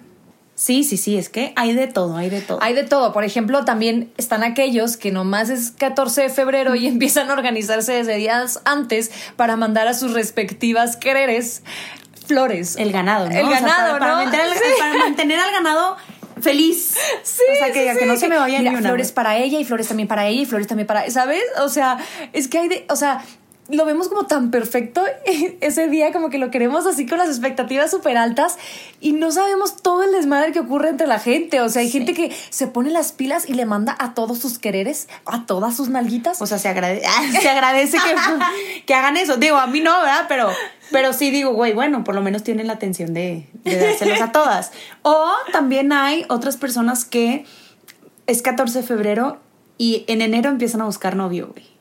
Sí, 0.55 0.83
sí, 0.83 0.97
sí, 0.97 1.17
es 1.17 1.29
que 1.29 1.51
hay 1.55 1.73
de 1.73 1.87
todo, 1.87 2.15
hay 2.15 2.29
de 2.29 2.41
todo. 2.41 2.59
Hay 2.61 2.75
de 2.75 2.83
todo. 2.83 3.11
Por 3.11 3.23
ejemplo, 3.23 3.65
también 3.65 4.13
están 4.17 4.43
aquellos 4.43 4.97
que 4.97 5.11
nomás 5.11 5.49
es 5.49 5.71
14 5.71 6.21
de 6.23 6.29
febrero 6.29 6.75
y 6.75 6.85
empiezan 6.93 7.31
a 7.31 7.33
organizarse 7.33 7.93
desde 7.93 8.17
días 8.17 8.61
antes 8.63 9.09
para 9.35 9.55
mandar 9.55 9.87
a 9.87 9.93
sus 9.95 10.13
respectivas 10.13 10.95
quereres 10.95 11.63
flores. 12.23 12.75
el 12.77 12.91
ganado, 12.91 13.29
¿no? 13.29 13.35
El 13.35 13.45
O 13.45 13.49
sea, 13.49 13.59
ganado, 13.61 13.99
para, 13.99 14.15
mantener 14.15 14.45
al, 14.47 14.53
Sí. 14.53 14.63
para 14.79 14.97
mantener 14.97 15.39
al 15.39 15.51
ganado 15.51 15.97
feliz. 16.41 16.95
Sí, 17.23 17.41
o 17.51 17.55
sea, 17.57 17.67
que, 17.71 17.91
sí, 17.91 17.97
que 17.97 17.99
sí, 18.03 18.05
no 18.05 18.17
se 18.17 18.27
me 18.27 18.37
vaya 18.37 18.59
Mira, 18.59 18.71
ni 18.71 18.77
una. 18.77 18.89
flores 18.89 19.11
para 19.11 19.37
ella 19.37 19.59
y 19.59 19.65
flores 19.65 19.87
también 19.87 20.07
para 20.07 20.27
ella 20.27 20.41
y 20.41 20.45
flores 20.45 20.67
también 20.67 20.87
para, 20.87 21.09
¿sabes? 21.09 21.43
O 21.61 21.69
sea, 21.69 21.97
es 22.33 22.47
que 22.47 22.57
hay 22.59 22.67
de, 22.67 22.85
o 22.89 22.95
sea, 22.95 23.23
lo 23.69 23.85
vemos 23.85 24.09
como 24.09 24.25
tan 24.25 24.51
perfecto 24.51 25.03
ese 25.61 25.87
día, 25.87 26.11
como 26.11 26.29
que 26.29 26.37
lo 26.37 26.51
queremos 26.51 26.85
así 26.85 27.05
con 27.05 27.17
las 27.17 27.29
expectativas 27.29 27.91
súper 27.91 28.17
altas 28.17 28.57
y 28.99 29.13
no 29.13 29.31
sabemos 29.31 29.77
todo 29.77 30.03
el 30.03 30.11
desmadre 30.11 30.51
que 30.51 30.59
ocurre 30.59 30.89
entre 30.89 31.07
la 31.07 31.19
gente. 31.19 31.61
O 31.61 31.69
sea, 31.69 31.81
hay 31.81 31.89
gente 31.89 32.13
que 32.13 32.35
se 32.49 32.67
pone 32.67 32.89
las 32.89 33.11
pilas 33.11 33.47
y 33.47 33.53
le 33.53 33.65
manda 33.65 33.95
a 33.99 34.13
todos 34.13 34.39
sus 34.39 34.59
quereres, 34.59 35.07
a 35.25 35.45
todas 35.45 35.75
sus 35.75 35.89
nalguitas. 35.89 36.41
O 36.41 36.47
sea, 36.47 36.59
se, 36.59 36.67
agradece 36.67 37.07
se 37.41 37.49
agradece 37.49 37.97
que, 37.97 38.81
que 38.85 38.93
hagan 38.93 39.17
eso. 39.17 39.37
Digo, 39.37 39.57
a 39.57 39.67
mí 39.67 39.79
no, 39.79 39.97
¿verdad? 40.01 40.25
Pero, 40.27 40.49
pero 40.91 41.13
sí 41.13 41.31
digo, 41.31 41.53
güey, 41.53 41.73
bueno, 41.73 42.03
por 42.03 42.15
lo 42.15 42.21
menos 42.21 42.43
tienen 42.43 42.67
la 42.67 42.73
atención 42.73 43.13
de, 43.13 43.47
de 43.63 43.77
dárselos 43.77 44.21
a 44.21 44.31
todas. 44.31 44.71
O 45.03 45.31
también 45.51 45.93
hay 45.93 46.25
otras 46.29 46.57
personas 46.57 47.05
que 47.05 47.45
es 48.27 48.41
14 48.41 48.79
de 48.79 48.87
febrero 48.87 49.39
y 49.77 50.05
en 50.07 50.21
enero 50.21 50.49
empiezan 50.49 50.81
a 50.81 50.85
buscar 50.85 51.15
novio, 51.15 51.49
güey. 51.51 51.72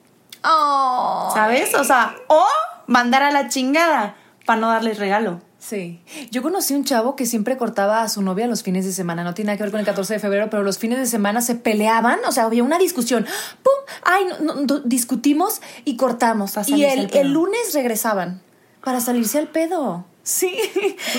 Oh. 0.44 1.30
¿Sabes? 1.34 1.74
O 1.74 1.84
sea, 1.84 2.14
o 2.28 2.44
mandar 2.86 3.22
a 3.22 3.30
la 3.30 3.48
chingada 3.48 4.16
para 4.44 4.60
no 4.60 4.68
darles 4.68 4.98
regalo. 4.98 5.40
Sí. 5.62 6.00
Yo 6.32 6.42
conocí 6.42 6.74
un 6.74 6.84
chavo 6.84 7.14
que 7.14 7.24
siempre 7.24 7.56
cortaba 7.56 8.02
a 8.02 8.08
su 8.08 8.20
novia 8.20 8.48
los 8.48 8.64
fines 8.64 8.84
de 8.84 8.92
semana. 8.92 9.22
No 9.22 9.32
tiene 9.32 9.46
nada 9.46 9.58
que 9.58 9.62
ver 9.62 9.70
con 9.70 9.78
el 9.78 9.86
14 9.86 10.14
de 10.14 10.18
febrero, 10.18 10.50
pero 10.50 10.64
los 10.64 10.78
fines 10.78 10.98
de 10.98 11.06
semana 11.06 11.40
se 11.40 11.54
peleaban. 11.54 12.18
O 12.26 12.32
sea, 12.32 12.44
había 12.44 12.64
una 12.64 12.78
discusión. 12.78 13.24
¡Pum! 13.62 13.72
Ay, 14.02 14.24
no, 14.42 14.54
no, 14.54 14.80
discutimos 14.80 15.62
y 15.84 15.96
cortamos. 15.96 16.54
Y 16.66 16.84
el, 16.84 17.08
el, 17.14 17.32
lunes 17.32 17.74
regresaban 17.74 18.42
para 18.82 19.00
salirse 19.00 19.38
al 19.38 19.48
pedo. 19.48 20.04
Sí. 20.24 20.56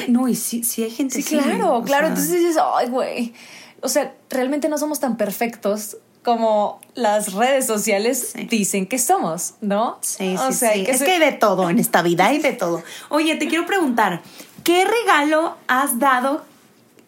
No, 0.10 0.28
y 0.28 0.36
sí, 0.36 0.64
sí 0.64 0.84
hay 0.84 0.92
gente 0.92 1.22
Sí, 1.22 1.24
claro, 1.24 1.82
claro. 1.86 2.08
Entonces 2.08 2.40
dices, 2.40 2.58
ay, 2.76 2.90
güey. 2.90 3.34
O 3.82 3.88
sea, 3.88 4.14
realmente 4.30 4.68
no 4.68 4.78
somos 4.78 5.00
tan 5.00 5.16
perfectos 5.16 5.98
como 6.24 6.82
las 6.96 7.34
redes 7.34 7.68
sociales 7.68 8.34
dicen 8.50 8.88
que 8.88 8.98
somos, 8.98 9.56
¿no? 9.62 9.98
Sí, 10.02 10.36
sí, 10.38 10.54
sí. 10.54 10.86
es 10.88 11.04
que 11.04 11.12
hay 11.12 11.20
de 11.20 11.34
todo 11.34 11.70
en 11.70 11.80
esta 11.80 12.02
vida, 12.02 12.28
hay 12.28 12.40
de 12.40 12.54
todo. 12.54 12.82
Oye, 13.10 13.36
te 13.36 13.48
quiero 13.48 13.66
preguntar, 13.66 14.22
¿qué 14.64 14.86
regalo 14.86 15.58
has 15.68 16.00
dado 16.00 16.44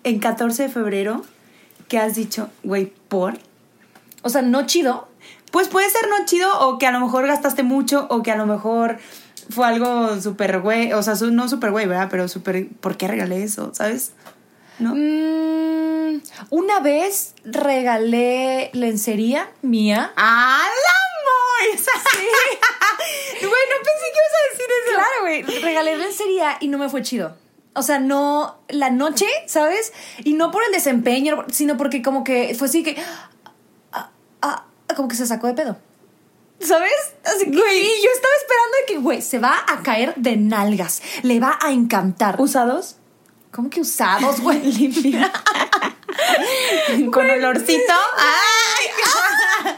en 0.04 0.20
14 0.20 0.64
de 0.64 0.70
febrero 0.70 1.24
que 1.88 1.98
has 1.98 2.16
dicho, 2.16 2.50
güey, 2.64 2.92
por? 3.08 3.40
O 4.22 4.30
sea, 4.30 4.42
no 4.42 4.66
chido. 4.66 5.08
Pues 5.52 5.70
puede 5.70 5.90
ser 5.90 6.10
no 6.10 6.26
chido 6.26 6.68
o 6.68 6.78
que 6.78 6.88
a 6.88 6.92
lo 6.92 7.00
mejor 7.00 7.26
gastaste 7.28 7.64
mucho 7.64 8.08
o 8.10 8.22
que 8.22 8.32
a 8.32 8.36
lo 8.36 8.46
mejor 8.46 8.98
fue 9.50 9.68
algo 9.68 10.20
súper 10.20 10.60
güey, 10.60 10.92
o 10.94 11.02
sea, 11.04 11.14
no 11.32 11.48
súper 11.48 11.72
güey, 11.72 11.86
¿verdad? 11.86 12.08
Pero 12.10 12.28
súper, 12.28 12.68
¿por 12.68 12.98
qué 12.98 13.08
regalé 13.08 13.44
eso? 13.44 13.74
¿Sabes? 13.74 14.12
¿No? 14.80 14.94
Mm, 14.96 16.22
una 16.50 16.80
vez 16.82 17.36
regalé 17.44 18.70
lencería 18.74 19.50
mía. 19.62 20.12
¡Ah, 20.18 20.68
la! 20.68 21.06
Sí. 21.74 22.28
Güey, 23.40 23.52
no 23.52 23.78
pensé 23.84 24.06
que 24.12 24.20
ibas 24.20 24.34
a 24.34 24.52
decir 24.52 24.66
eso. 24.84 24.94
Claro, 24.94 25.22
güey. 25.22 25.62
Regalé 25.62 25.98
lencería 25.98 26.58
y 26.60 26.68
no 26.68 26.78
me 26.78 26.90
fue 26.90 27.04
chido. 27.04 27.36
O 27.74 27.84
sea, 27.84 28.00
no 28.00 28.58
la 28.70 28.90
noche, 28.90 29.28
¿sabes? 29.46 29.94
Y 30.24 30.34
no 30.34 30.52
por 30.52 30.64
el 30.64 30.72
desempeño, 30.72 31.46
sino 31.52 31.78
porque 31.78 32.02
como 32.02 32.24
que 32.24 32.56
fue 32.58 32.68
así 32.68 32.84
que... 32.84 32.96
Ah, 33.92 34.10
ah, 34.42 34.66
como 34.96 35.08
que 35.08 35.16
se 35.16 35.28
sacó 35.28 35.48
de 35.48 35.54
pedo. 35.54 35.78
¿Sabes? 36.60 36.94
Así 37.24 37.52
que 37.52 37.58
güey. 37.58 37.84
yo 38.02 38.10
estaba 38.14 38.34
esperando 38.38 38.78
de 38.80 38.86
que, 38.88 38.98
güey, 38.98 39.22
se 39.22 39.40
va 39.40 39.66
a 39.68 39.84
caer 39.84 40.16
de 40.16 40.38
nalgas. 40.38 41.02
Le 41.22 41.40
va 41.40 41.60
a 41.62 41.72
encantar. 41.72 42.40
¿Usados? 42.40 42.96
¿Cómo 43.56 43.70
que 43.70 43.80
usados, 43.80 44.42
güey? 44.42 44.60
Limpia. 44.74 45.32
Con 47.10 47.30
olorcito. 47.30 47.94
¡Ay! 48.18 49.76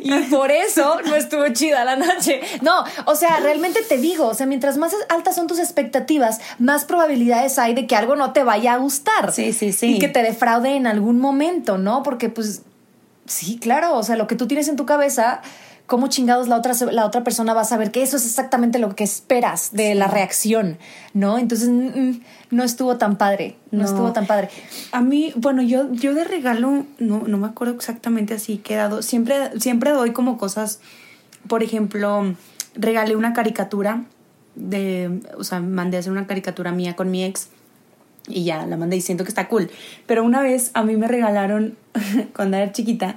y 0.00 0.12
por 0.30 0.50
eso 0.50 0.98
no 1.04 1.14
estuvo 1.14 1.46
chida 1.48 1.84
la 1.84 1.96
noche. 1.96 2.40
No, 2.62 2.84
o 3.04 3.14
sea, 3.16 3.40
realmente 3.40 3.82
te 3.82 3.98
digo, 3.98 4.28
o 4.28 4.34
sea, 4.34 4.46
mientras 4.46 4.78
más 4.78 4.94
altas 5.10 5.34
son 5.34 5.46
tus 5.46 5.58
expectativas, 5.58 6.40
más 6.58 6.86
probabilidades 6.86 7.58
hay 7.58 7.74
de 7.74 7.86
que 7.86 7.96
algo 7.96 8.16
no 8.16 8.32
te 8.32 8.44
vaya 8.44 8.72
a 8.72 8.76
gustar. 8.78 9.30
Sí, 9.34 9.52
sí, 9.52 9.74
sí. 9.74 9.96
Y 9.96 9.98
que 9.98 10.08
te 10.08 10.22
defraude 10.22 10.74
en 10.74 10.86
algún 10.86 11.18
momento, 11.18 11.76
¿no? 11.76 12.02
Porque 12.02 12.30
pues 12.30 12.62
sí, 13.26 13.58
claro, 13.58 13.94
o 13.94 14.02
sea, 14.02 14.16
lo 14.16 14.26
que 14.26 14.36
tú 14.36 14.46
tienes 14.46 14.68
en 14.68 14.76
tu 14.76 14.86
cabeza 14.86 15.42
¿cómo 15.86 16.08
chingados 16.08 16.48
la 16.48 16.56
otra, 16.56 16.74
la 16.92 17.06
otra 17.06 17.24
persona 17.24 17.54
va 17.54 17.62
a 17.62 17.64
saber 17.64 17.90
que 17.90 18.02
eso 18.02 18.16
es 18.16 18.26
exactamente 18.26 18.78
lo 18.78 18.94
que 18.94 19.04
esperas 19.04 19.72
de 19.72 19.94
la 19.94 20.08
reacción? 20.08 20.78
¿No? 21.14 21.38
Entonces, 21.38 21.68
no 22.50 22.64
estuvo 22.64 22.96
tan 22.96 23.16
padre, 23.16 23.56
no, 23.70 23.84
estuvo 23.84 24.12
tan 24.12 24.26
padre. 24.26 24.50
A 24.92 25.00
mí, 25.00 25.32
bueno, 25.36 25.62
yo, 25.62 25.92
yo 25.92 26.14
de 26.14 26.24
regalo, 26.24 26.84
no, 26.98 27.22
no 27.26 27.38
me 27.38 27.46
acuerdo 27.46 27.74
exactamente 27.74 28.34
así 28.34 28.58
que 28.58 28.74
he 28.74 28.76
dado. 28.76 29.02
Siempre, 29.02 29.58
siempre 29.60 29.90
doy 29.92 30.12
como 30.12 30.38
cosas, 30.38 30.80
por 31.48 31.62
ejemplo, 31.62 32.34
regalé 32.74 33.16
una 33.16 33.32
caricatura 33.32 34.04
de, 34.54 35.20
o 35.38 35.44
sea, 35.44 35.60
mandé 35.60 35.96
a 35.96 36.00
hacer 36.00 36.12
una 36.12 36.26
caricatura 36.26 36.72
mía 36.72 36.96
con 36.96 37.10
mi 37.10 37.24
ex 37.24 37.48
y 38.28 38.44
ya 38.44 38.66
la 38.66 38.76
mandé 38.76 38.96
diciendo 38.96 39.24
que 39.24 39.28
está 39.28 39.48
cool. 39.48 39.70
Pero 40.06 40.24
una 40.24 40.42
vez 40.42 40.70
a 40.74 40.82
mí 40.82 40.96
me 40.96 41.08
regalaron, 41.08 41.76
cuando 42.34 42.56
era 42.56 42.72
chiquita, 42.72 43.16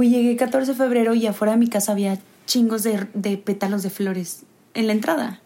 Güey, 0.00 0.08
llegué 0.08 0.34
14 0.34 0.72
de 0.72 0.78
febrero 0.78 1.12
y 1.12 1.26
afuera 1.26 1.52
de 1.52 1.58
mi 1.58 1.68
casa 1.68 1.92
había 1.92 2.18
chingos 2.46 2.82
de, 2.84 3.06
de 3.12 3.36
pétalos 3.36 3.82
de 3.82 3.90
flores 3.90 4.44
en 4.72 4.86
la 4.86 4.94
entrada, 4.94 5.42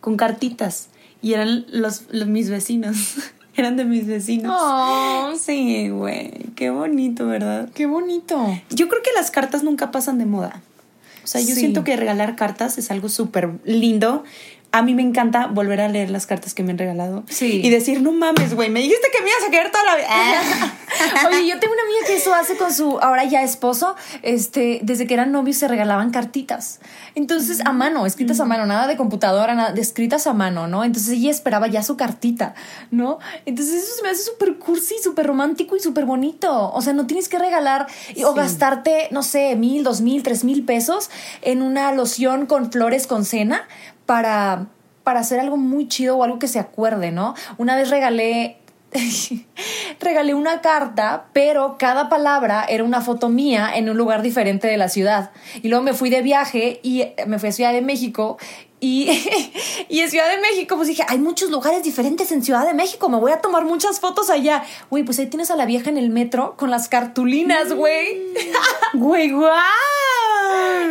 con 0.00 0.16
cartitas. 0.16 0.90
Y 1.20 1.32
eran 1.32 1.66
los, 1.72 2.04
los 2.12 2.28
mis 2.28 2.50
vecinos. 2.50 3.16
eran 3.56 3.76
de 3.76 3.84
mis 3.84 4.06
vecinos. 4.06 4.56
Oh. 4.56 5.32
Sí, 5.36 5.88
güey. 5.88 6.30
Qué 6.54 6.70
bonito, 6.70 7.26
¿verdad? 7.26 7.68
Qué 7.74 7.86
bonito. 7.86 8.40
Yo 8.70 8.88
creo 8.88 9.02
que 9.02 9.10
las 9.16 9.32
cartas 9.32 9.64
nunca 9.64 9.90
pasan 9.90 10.18
de 10.18 10.26
moda. 10.26 10.62
O 11.24 11.26
sea, 11.26 11.40
yo 11.40 11.56
siento 11.56 11.82
que 11.82 11.96
regalar 11.96 12.36
cartas 12.36 12.78
es 12.78 12.92
algo 12.92 13.08
súper 13.08 13.50
lindo 13.64 14.22
a 14.72 14.82
mí 14.82 14.94
me 14.94 15.02
encanta 15.02 15.48
volver 15.48 15.80
a 15.80 15.88
leer 15.88 16.10
las 16.10 16.26
cartas 16.26 16.54
que 16.54 16.62
me 16.62 16.70
han 16.70 16.78
regalado. 16.78 17.24
Sí. 17.28 17.60
Y 17.64 17.70
decir, 17.70 18.00
no 18.02 18.12
mames, 18.12 18.54
güey, 18.54 18.70
me 18.70 18.80
dijiste 18.80 19.08
que 19.12 19.22
me 19.22 19.30
ibas 19.30 19.48
a 19.48 19.50
querer 19.50 19.72
toda 19.72 19.84
la 19.84 19.96
vida. 19.96 20.78
Oye, 21.28 21.48
yo 21.48 21.58
tengo 21.58 21.74
una 21.74 21.82
amiga 21.82 22.06
que 22.06 22.16
eso 22.16 22.34
hace 22.34 22.56
con 22.56 22.72
su 22.72 22.98
ahora 23.00 23.24
ya 23.24 23.42
esposo. 23.42 23.96
Este, 24.22 24.80
desde 24.82 25.06
que 25.06 25.14
eran 25.14 25.32
novios 25.32 25.56
se 25.56 25.66
regalaban 25.66 26.10
cartitas. 26.10 26.78
Entonces, 27.16 27.60
a 27.64 27.72
mano, 27.72 28.06
escritas 28.06 28.38
a 28.38 28.44
mano, 28.44 28.64
nada 28.66 28.86
de 28.86 28.96
computadora, 28.96 29.54
nada 29.54 29.72
de 29.72 29.80
escritas 29.80 30.28
a 30.28 30.34
mano, 30.34 30.68
¿no? 30.68 30.84
Entonces 30.84 31.14
ella 31.14 31.30
esperaba 31.30 31.66
ya 31.66 31.82
su 31.82 31.96
cartita, 31.96 32.54
¿no? 32.92 33.18
Entonces 33.46 33.82
eso 33.82 33.96
se 33.96 34.02
me 34.02 34.10
hace 34.10 34.22
súper 34.22 34.56
cursi, 34.58 34.94
súper 35.02 35.26
romántico 35.26 35.76
y 35.76 35.80
súper 35.80 36.04
bonito. 36.04 36.72
O 36.72 36.80
sea, 36.80 36.92
no 36.92 37.06
tienes 37.06 37.28
que 37.28 37.38
regalar 37.38 37.88
o 38.24 38.34
gastarte, 38.34 39.08
no 39.10 39.24
sé, 39.24 39.56
mil, 39.56 39.82
dos 39.82 40.00
mil, 40.00 40.22
tres 40.22 40.44
mil 40.44 40.64
pesos 40.64 41.10
en 41.42 41.62
una 41.62 41.90
loción 41.92 42.46
con 42.46 42.70
flores 42.70 43.08
con 43.08 43.24
cena 43.24 43.66
para, 44.10 44.66
para 45.04 45.20
hacer 45.20 45.38
algo 45.38 45.56
muy 45.56 45.86
chido 45.86 46.16
o 46.16 46.24
algo 46.24 46.40
que 46.40 46.48
se 46.48 46.58
acuerde, 46.58 47.12
¿no? 47.12 47.36
Una 47.58 47.76
vez 47.76 47.90
regalé 47.90 48.56
regalé 50.00 50.34
una 50.34 50.60
carta, 50.60 51.26
pero 51.32 51.76
cada 51.78 52.08
palabra 52.08 52.64
era 52.68 52.82
una 52.82 53.02
foto 53.02 53.28
mía 53.28 53.70
en 53.72 53.88
un 53.88 53.96
lugar 53.96 54.22
diferente 54.22 54.66
de 54.66 54.76
la 54.76 54.88
ciudad. 54.88 55.30
Y 55.62 55.68
luego 55.68 55.84
me 55.84 55.92
fui 55.92 56.10
de 56.10 56.22
viaje 56.22 56.80
y 56.82 57.04
me 57.28 57.38
fui 57.38 57.50
a 57.50 57.52
Ciudad 57.52 57.72
de 57.72 57.82
México 57.82 58.36
y, 58.80 59.08
y 59.88 60.00
en 60.00 60.10
Ciudad 60.10 60.28
de 60.30 60.40
México, 60.40 60.76
pues 60.76 60.88
dije, 60.88 61.04
hay 61.06 61.18
muchos 61.18 61.50
lugares 61.50 61.82
diferentes 61.82 62.32
en 62.32 62.42
Ciudad 62.42 62.66
de 62.66 62.74
México, 62.74 63.08
me 63.08 63.18
voy 63.18 63.32
a 63.32 63.40
tomar 63.40 63.64
muchas 63.64 64.00
fotos 64.00 64.30
allá. 64.30 64.64
Güey, 64.88 65.04
pues 65.04 65.18
ahí 65.18 65.26
tienes 65.26 65.50
a 65.50 65.56
la 65.56 65.66
vieja 65.66 65.90
en 65.90 65.98
el 65.98 66.10
metro 66.10 66.54
con 66.56 66.70
las 66.70 66.88
cartulinas, 66.88 67.72
güey. 67.72 68.20
Güey, 68.92 69.30
guau. 69.30 69.54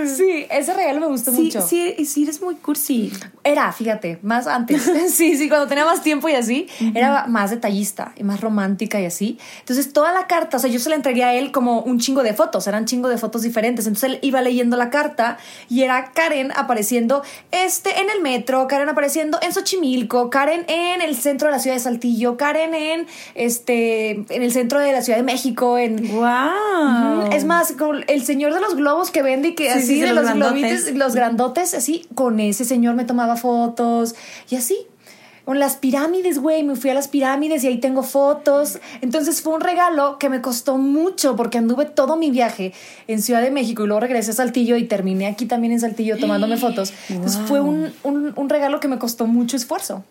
Sí, 0.06 0.46
ese 0.50 0.74
regalo 0.74 1.02
me 1.02 1.08
gustó 1.08 1.32
mucho. 1.32 1.62
Sí, 1.62 2.06
sí, 2.06 2.24
eres 2.24 2.42
muy 2.42 2.56
cursi. 2.56 3.12
Era, 3.44 3.72
fíjate, 3.72 4.20
más 4.22 4.48
antes. 4.48 4.84
sí, 5.10 5.36
sí, 5.36 5.50
cuando 5.50 5.68
tenía 5.68 5.86
más 5.86 6.02
tiempo 6.02 6.30
y 6.30 6.34
así, 6.34 6.68
era 6.94 7.26
más 7.28 7.52
detallista 7.52 8.14
y 8.16 8.24
más 8.24 8.42
romántica 8.42 9.02
y 9.02 9.06
así. 9.06 9.38
Entonces, 9.60 9.92
toda 9.92 10.14
la 10.14 10.28
carta, 10.28 10.58
o 10.58 10.60
sea, 10.60 10.70
yo 10.70 10.80
se 10.80 10.90
la 10.90 10.96
entregué 10.96 11.24
a 11.24 11.34
él 11.34 11.52
como 11.52 11.82
un 11.82 12.00
chingo 12.00 12.24
de 12.24 12.34
fotos, 12.34 12.68
eran 12.68 12.86
chingo 12.86 13.10
de 13.10 13.18
fotos 13.18 13.42
diferentes. 13.42 13.86
Entonces, 13.86 14.12
él 14.12 14.20
iba 14.22 14.42
leyendo 14.42 14.78
la 14.78 14.90
carta 14.90 15.38
y 15.68 15.84
era 15.84 16.12
Karen 16.12 16.52
apareciendo 16.56 17.24
este 17.80 18.02
en 18.02 18.10
el 18.10 18.22
metro, 18.22 18.68
Karen 18.68 18.90
apareciendo 18.90 19.40
en 19.42 19.54
Xochimilco, 19.54 20.30
Karen 20.30 20.66
en 20.68 21.02
el 21.02 21.16
centro 21.16 21.48
de 21.48 21.54
la 21.54 21.60
ciudad 21.60 21.78
de 21.78 21.82
Saltillo, 21.82 22.36
Karen 22.36 22.74
en 22.74 23.08
este 23.36 24.12
en 24.12 24.44
el 24.44 24.52
centro 24.52 24.80
de 24.80 24.92
la 24.92 25.02
Ciudad 25.02 25.18
de 25.18 25.24
México, 25.24 25.78
en 25.78 26.12
wow. 26.12 27.32
Es 27.32 27.46
más, 27.46 27.72
con 27.74 28.04
el 28.08 28.26
señor 28.26 28.54
de 28.54 28.60
los 28.60 28.76
globos 28.76 29.12
que 29.12 29.22
vende 29.22 29.50
y 29.50 29.56
que 29.56 29.70
así 29.70 30.02
de 30.02 30.12
los, 30.12 30.36
los 30.36 30.92
los 30.92 31.16
grandotes, 31.16 31.74
así, 31.74 32.06
con 32.16 32.42
ese 32.42 32.66
señor 32.66 32.96
me 32.96 33.06
tomaba 33.06 33.38
fotos 33.38 34.14
y 34.50 34.58
así. 34.58 34.89
Con 35.50 35.58
las 35.58 35.78
pirámides, 35.78 36.38
güey, 36.38 36.62
me 36.62 36.76
fui 36.76 36.92
a 36.92 36.94
las 36.94 37.08
pirámides 37.08 37.64
y 37.64 37.68
ahí 37.70 37.80
tengo 37.80 38.04
fotos. 38.04 38.78
Entonces 39.02 39.42
fue 39.42 39.56
un 39.56 39.62
regalo 39.62 40.20
que 40.20 40.30
me 40.30 40.42
costó 40.42 40.78
mucho 40.78 41.36
porque 41.36 41.58
anduve 41.58 41.86
todo 41.86 42.18
mi 42.18 42.30
viaje 42.30 42.72
en 43.08 43.20
Ciudad 43.20 43.42
de 43.42 43.50
México 43.50 43.84
y 43.84 43.88
luego 43.88 44.00
regresé 44.00 44.30
a 44.30 44.36
Saltillo 44.36 44.78
y 44.78 44.84
terminé 44.84 45.26
aquí 45.26 45.48
también 45.48 45.74
en 45.74 45.80
Saltillo 45.80 46.20
tomándome 46.20 46.58
fotos. 46.58 46.94
Entonces 47.10 47.42
fue 47.48 47.62
un, 47.62 47.92
un, 48.04 48.32
un 48.36 48.48
regalo 48.48 48.80
que 48.80 48.88
me 48.88 49.00
costó 49.00 49.26
mucho 49.26 49.58
esfuerzo. 49.58 50.04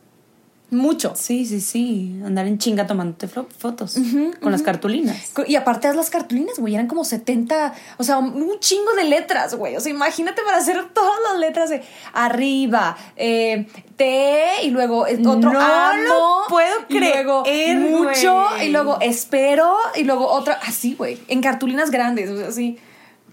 Mucho. 0.70 1.14
Sí, 1.16 1.46
sí, 1.46 1.62
sí. 1.62 2.20
Andar 2.22 2.46
en 2.46 2.59
chinga 2.59 2.87
tomándote 2.87 3.26
fotos 3.26 3.96
con 4.42 4.52
las 4.52 4.61
cartulinas. 4.61 5.16
Y 5.46 5.57
aparte 5.57 5.88
haz 5.88 5.96
las 5.96 6.11
cartulinas, 6.11 6.59
güey, 6.59 6.74
eran 6.74 6.87
como 6.88 7.04
70, 7.04 7.72
o 7.96 8.04
sea, 8.04 8.18
un 8.18 8.61
chingo 8.61 8.92
de 8.94 9.04
letras, 9.04 9.54
güey. 9.54 9.76
O 9.76 9.81
sea, 9.81 9.90
imagínate 9.90 10.42
para 10.42 10.59
hacer 10.59 10.88
todas 10.92 11.18
las 11.31 11.40
letras 11.40 11.70
de 11.70 11.83
arriba, 12.12 12.98
eh, 13.16 13.66
T 13.96 14.44
y 14.62 14.70
luego 14.70 15.07
otro 15.07 15.52
No 15.52 15.59
amo, 15.59 16.02
lo 16.07 16.48
puedo 16.50 16.74
y 16.90 16.98
luego 16.98 17.42
creer, 17.44 17.78
mucho 17.78 18.44
y 18.62 18.68
luego 18.68 18.98
espero 19.00 19.74
y 19.96 20.04
luego 20.04 20.28
otra 20.28 20.61
así, 20.66 20.94
güey, 20.94 21.18
en 21.28 21.40
cartulinas 21.40 21.90
grandes, 21.90 22.28
o 22.28 22.37
sea, 22.37 22.48
así. 22.48 22.78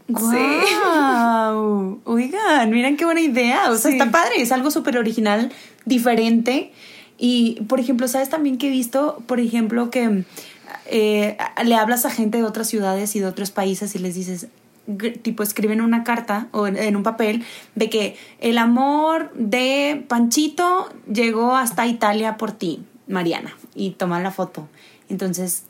¡Guau! 0.08 2.00
Oigan, 2.06 2.70
miren 2.70 2.96
qué 2.98 3.06
buena 3.06 3.22
idea. 3.22 3.72
O 3.72 3.76
sea, 3.78 3.92
Sí. 3.92 3.98
está 3.98 4.12
padre. 4.12 4.42
Es 4.42 4.52
algo 4.52 4.72
súper 4.72 4.98
original, 4.98 5.52
diferente. 5.86 6.72
Y, 7.18 7.62
por 7.68 7.80
ejemplo, 7.80 8.08
¿sabes 8.08 8.30
también 8.30 8.58
que 8.58 8.68
he 8.68 8.72
visto? 8.72 9.22
Por 9.26 9.40
ejemplo, 9.40 9.90
que 9.90 10.26
eh, 10.88 11.38
le 11.64 11.76
hablas 11.76 12.06
a 12.06 12.12
gente 12.12 12.38
de 12.38 12.44
otras 12.44 12.68
ciudades 12.68 13.16
y 13.16 13.20
de 13.20 13.26
otros 13.26 13.52
países 13.52 13.96
y 13.96 14.00
les 14.00 14.16
dices, 14.16 14.48
tipo, 15.22 15.44
escriben 15.44 15.82
una 15.82 16.04
carta 16.04 16.48
o 16.52 16.68
en, 16.68 16.96
un 16.96 17.04
papel 17.04 17.44
de 17.76 17.90
que 17.90 18.18
el 18.40 18.58
amor 18.58 19.32
de 19.34 20.04
Panchito 20.08 20.90
llegó 21.12 21.56
hasta 21.56 21.88
Italia 21.88 22.38
por 22.38 22.52
ti, 22.52 22.84
Mariana. 23.08 23.56
Y 23.74 23.92
toman 23.92 24.24
la 24.24 24.32
foto. 24.32 24.68
Entonces, 25.10 25.64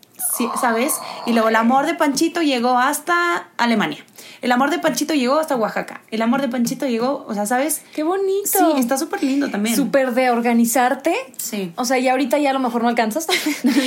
¿sabes? 0.60 0.94
Y 1.26 1.34
luego 1.34 1.50
el 1.50 1.56
amor 1.56 1.86
de 1.86 1.96
Panchito 1.96 2.42
llegó 2.42 2.78
hasta 2.78 3.50
Alemania. 3.58 4.06
El 4.42 4.52
amor 4.52 4.70
de 4.70 4.80
Panchito 4.80 5.14
llegó 5.14 5.40
hasta 5.40 5.56
Oaxaca. 5.56 6.02
El 6.12 6.22
amor 6.22 6.42
de 6.42 6.50
Panchito 6.50 6.86
llegó, 6.86 7.26
o 7.28 7.34
sea, 7.34 7.46
¿sabes? 7.46 7.82
Qué 7.94 8.04
bonito. 8.04 8.60
Sí, 8.60 8.80
está 8.80 8.98
súper 8.98 9.24
lindo 9.24 9.50
también. 9.50 9.76
Súper 9.76 10.14
de 10.14 10.30
organizarte. 10.30 11.16
Sí. 11.38 11.74
O 11.76 11.86
sea, 11.86 11.98
y 11.98 12.08
ahorita 12.08 12.38
ya 12.38 12.52
a 12.52 12.54
lo 12.54 12.60
mejor 12.60 12.84
no 12.84 12.90
alcanzas. 12.90 13.28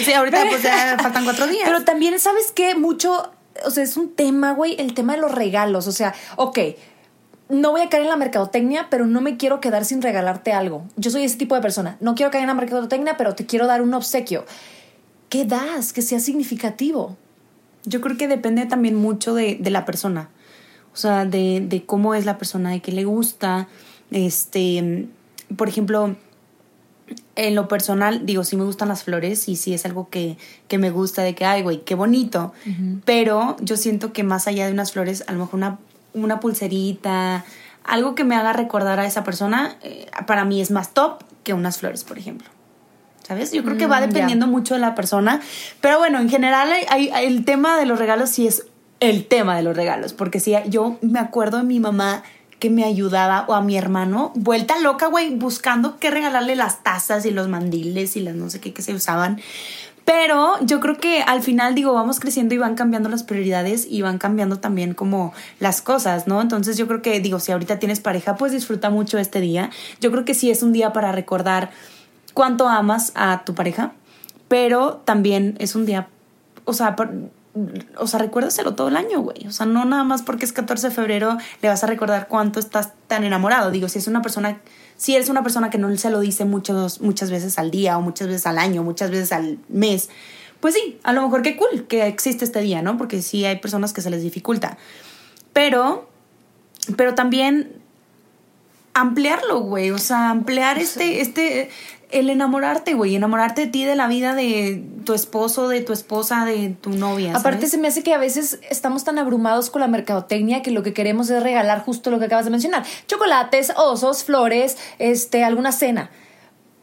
Sí, 0.05 0.13
ahorita 0.13 0.45
pues 0.49 0.63
ya 0.63 0.97
faltan 1.03 1.25
cuatro 1.25 1.47
días. 1.47 1.63
Pero 1.65 1.85
también, 1.85 2.19
¿sabes 2.19 2.53
qué? 2.53 2.75
Mucho, 2.75 3.31
o 3.65 3.71
sea, 3.71 3.83
es 3.83 3.97
un 3.97 4.15
tema, 4.15 4.53
güey, 4.53 4.77
el 4.81 4.95
tema 4.95 5.15
de 5.15 5.21
los 5.21 5.33
regalos. 5.33 5.87
O 5.87 5.93
sea, 5.93 6.15
ok, 6.37 6.59
no 7.49 7.71
voy 7.71 7.81
a 7.81 7.89
caer 7.89 8.05
en 8.05 8.09
la 8.09 8.17
mercadotecnia, 8.17 8.89
pero 8.91 9.07
no 9.07 9.21
me 9.21 9.37
quiero 9.37 9.61
quedar 9.61 9.85
sin 9.85 10.03
regalarte 10.03 10.53
algo. 10.53 10.85
Yo 10.97 11.11
soy 11.11 11.25
ese 11.25 11.37
tipo 11.37 11.55
de 11.55 11.61
persona. 11.61 11.97
No 12.01 12.15
quiero 12.15 12.31
caer 12.31 12.43
en 12.43 12.49
la 12.49 12.55
mercadotecnia, 12.55 13.17
pero 13.17 13.35
te 13.35 13.47
quiero 13.47 13.67
dar 13.67 13.83
un 13.83 13.95
obsequio. 13.95 14.45
¿Qué 15.29 15.45
das? 15.45 15.93
Que 15.93 16.03
sea 16.03 16.21
significativo. 16.21 17.17
Yo 17.85 18.01
creo 18.01 18.17
que 18.17 18.29
depende 18.29 18.67
también 18.67 18.95
mucho 18.95 19.35
de, 19.35 19.57
de 19.61 19.71
la 19.71 19.85
persona. 19.85 20.31
O 20.93 20.97
sea, 20.97 21.25
de, 21.25 21.61
de 21.61 21.85
cómo 21.85 22.15
es 22.15 22.25
la 22.25 22.39
persona, 22.39 22.71
de 22.71 22.81
qué 22.81 22.93
le 22.93 23.05
gusta. 23.05 23.69
Este, 24.11 25.07
por 25.57 25.69
ejemplo, 25.69 26.17
en 27.37 27.55
lo 27.55 27.69
personal, 27.69 28.27
digo, 28.27 28.45
sí 28.45 28.57
me 28.57 28.65
gustan 28.65 28.89
las 28.89 29.05
flores 29.05 29.49
y 29.49 29.57
sí 29.57 29.75
es 29.75 29.85
algo 29.85 30.09
que, 30.09 30.37
que 30.67 30.79
me 30.79 30.91
gusta, 30.91 31.23
de 31.23 31.35
que, 31.35 31.45
ay, 31.45 31.63
güey, 31.63 31.85
qué 31.85 31.95
bonito. 31.95 32.53
Pero 33.05 33.57
yo 33.61 33.77
siento 33.77 34.13
que 34.13 34.25
más 34.25 34.49
allá 34.49 34.67
de 34.67 34.73
unas 34.73 34.93
flores, 34.93 35.25
a 35.27 35.33
lo 35.33 35.41
mejor 35.41 35.55
una, 35.55 35.79
una 36.15 36.41
pulserita, 36.41 37.45
algo 37.85 38.15
que 38.15 38.25
me 38.25 38.35
haga 38.35 38.53
recordar 38.53 38.99
a 38.99 39.07
esa 39.07 39.25
persona, 39.25 39.77
eh, 39.83 40.07
para 40.27 40.45
mí 40.45 40.61
es 40.61 40.71
más 40.71 40.95
top 40.95 41.23
que 41.45 41.55
unas 41.55 41.79
flores, 41.79 42.05
por 42.05 42.19
ejemplo. 42.19 42.49
¿Sabes? 43.29 43.53
Yo 43.53 43.63
creo 43.63 43.77
que 43.77 43.87
va 43.87 43.99
Mm, 44.01 44.09
dependiendo 44.09 44.47
mucho 44.47 44.73
de 44.75 44.81
la 44.81 44.95
persona. 44.95 45.41
Pero 45.83 45.99
bueno, 45.99 46.19
en 46.19 46.31
general 46.31 46.73
hay- 46.73 46.87
hay- 46.89 47.11
hay- 47.11 47.27
el 47.27 47.45
tema 47.45 47.79
de 47.79 47.85
los 47.85 47.99
regalos 47.99 48.31
sí 48.31 48.47
es 48.47 48.65
el 49.01 49.27
tema 49.27 49.55
de 49.55 49.63
los 49.63 49.77
regalos. 49.77 50.15
Porque 50.15 50.41
sí, 50.41 50.55
yo 50.69 50.97
me 51.03 51.19
acuerdo 51.21 51.59
de 51.59 51.65
mi 51.65 51.79
mamá 51.79 52.23
que 52.59 52.71
me 52.71 52.85
ayudaba 52.85 53.45
o 53.47 53.55
a 53.55 53.61
mi 53.61 53.77
hermano, 53.77 54.33
vuelta 54.35 54.79
loca, 54.81 55.07
güey, 55.07 55.35
buscando 55.35 55.99
qué 56.01 56.11
regalarle 56.11 56.57
las 56.57 56.83
tazas 56.83 57.25
y 57.27 57.31
los 57.31 57.49
mandiles 57.49 58.17
y 58.17 58.21
las 58.21 58.35
no 58.35 58.49
sé 58.51 58.61
qué 58.61 58.73
que 58.73 58.83
se 58.83 58.95
usaban. 58.95 59.41
Pero 60.05 60.55
yo 60.63 60.81
creo 60.81 60.97
que 60.97 61.21
al 61.23 61.43
final, 61.43 61.75
digo, 61.75 61.93
vamos 61.93 62.19
creciendo 62.19 62.55
y 62.55 62.59
van 62.59 62.77
cambiando 62.77 63.11
las 63.11 63.25
prioridades 63.25 63.87
y 63.89 64.01
van 64.01 64.17
cambiando 64.17 64.57
también 64.59 64.95
como 64.95 65.35
las 65.61 65.83
cosas, 65.83 66.27
¿no? 66.27 66.41
Entonces 66.41 66.79
yo 66.79 66.89
creo 66.89 67.03
que, 67.03 67.21
digo, 67.21 67.39
si 67.41 67.53
ahorita 67.53 67.79
tienes 67.79 68.01
pareja, 68.01 68.35
pues 68.37 68.53
disfruta 68.53 68.89
mucho 68.89 69.19
este 69.19 69.41
día. 69.41 69.69
Yo 70.01 70.11
creo 70.11 70.25
que 70.25 70.33
sí 70.33 70.51
es 70.51 70.63
un 70.63 70.73
día 70.73 70.95
para 70.95 71.13
recordar 71.13 71.71
cuánto 72.39 72.69
amas 72.69 73.11
a 73.17 73.43
tu 73.45 73.53
pareja, 73.57 73.95
pero 74.47 75.03
también 75.05 75.57
es 75.59 75.75
un 75.75 75.87
día, 75.87 76.07
o 76.67 76.73
sea, 76.73 76.95
por- 76.95 77.11
o 77.97 78.07
sea, 78.07 78.21
recuérdaselo 78.21 78.77
todo 78.77 78.87
el 78.87 78.97
año, 78.97 79.19
güey. 79.19 79.45
O 79.49 79.51
sea, 79.51 79.67
no 79.67 79.85
nada 79.85 80.05
más 80.05 80.23
porque 80.23 80.45
es 80.45 80.53
14 80.53 80.91
de 80.91 80.95
febrero 80.95 81.37
le 81.63 81.69
vas 81.69 81.83
a 81.83 81.89
recordar 81.89 82.29
cuánto 82.29 82.61
estás 82.61 82.93
tan 83.09 83.25
enamorado. 83.25 83.73
Digo, 83.73 83.89
si 83.89 83.99
es 83.99 84.07
una 84.07 84.23
persona, 84.23 84.61
si 84.97 85.17
eres 85.17 85.29
una 85.31 85.43
persona 85.43 85.69
que 85.69 85.79
no 85.79 85.95
se 85.97 86.11
lo 86.11 86.21
dice 86.21 86.45
muchos, 86.45 87.01
muchas 87.01 87.33
veces 87.33 87.59
al 87.59 87.73
día 87.73 87.99
o 87.99 88.03
muchas 88.03 88.29
veces 88.29 88.47
al 88.47 88.59
año, 88.59 88.85
muchas 88.85 89.11
veces 89.11 89.33
al 89.33 89.59
mes, 89.69 90.09
pues 90.61 90.75
sí, 90.75 91.01
a 91.03 91.13
lo 91.13 91.23
mejor 91.23 91.43
qué 91.43 91.57
cool 91.57 91.89
que 91.89 92.07
existe 92.07 92.45
este 92.45 92.61
día, 92.61 92.83
¿no? 92.83 92.97
Porque 92.99 93.21
sí 93.21 93.45
hay 93.45 93.57
personas 93.57 93.93
que 93.93 94.01
se 94.01 94.11
les 94.11 94.23
dificulta. 94.23 94.79
Pero, 95.53 96.09
pero 96.97 97.17
también 97.17 97.73
ampliarlo, 98.95 99.61
güey. 99.61 99.91
O 99.91 99.99
sea, 99.99 100.31
ampliar 100.31 100.79
este, 100.79 101.21
este, 101.21 101.71
el 102.11 102.31
enamorarte, 102.31 102.95
güey. 102.95 103.15
Enamorarte 103.15 103.63
de 103.63 103.67
ti, 103.69 103.85
de 103.85 103.95
la 103.95 104.09
vida 104.09 104.35
de 104.35 104.85
tu 105.05 105.15
esposo, 105.15 105.69
de 105.69 105.81
tu 105.81 105.93
esposa, 105.93 106.45
de 106.45 106.71
tu 106.81 106.91
novia. 106.91 107.35
Aparte, 107.35 107.67
se 107.67 107.79
me 107.79 107.89
hace 107.89 108.03
que 108.03 108.15
a 108.15 108.19
veces 108.19 108.61
estamos 108.71 109.05
tan 109.05 109.19
abrumados 109.19 109.71
con 109.71 109.81
la 109.81 109.89
mercadotecnia 109.89 110.63
que 110.63 110.71
lo 110.71 110.83
que 110.83 110.93
queremos 110.93 111.31
es 111.31 111.43
regalar 111.43 111.83
justo 111.85 112.11
lo 112.11 112.19
que 112.19 112.27
acabas 112.27 112.45
de 112.45 112.51
mencionar: 112.51 112.85
chocolates, 113.07 113.73
osos, 113.77 114.25
flores, 114.25 114.77
este, 114.99 115.45
alguna 115.45 115.73
cena. 115.73 116.11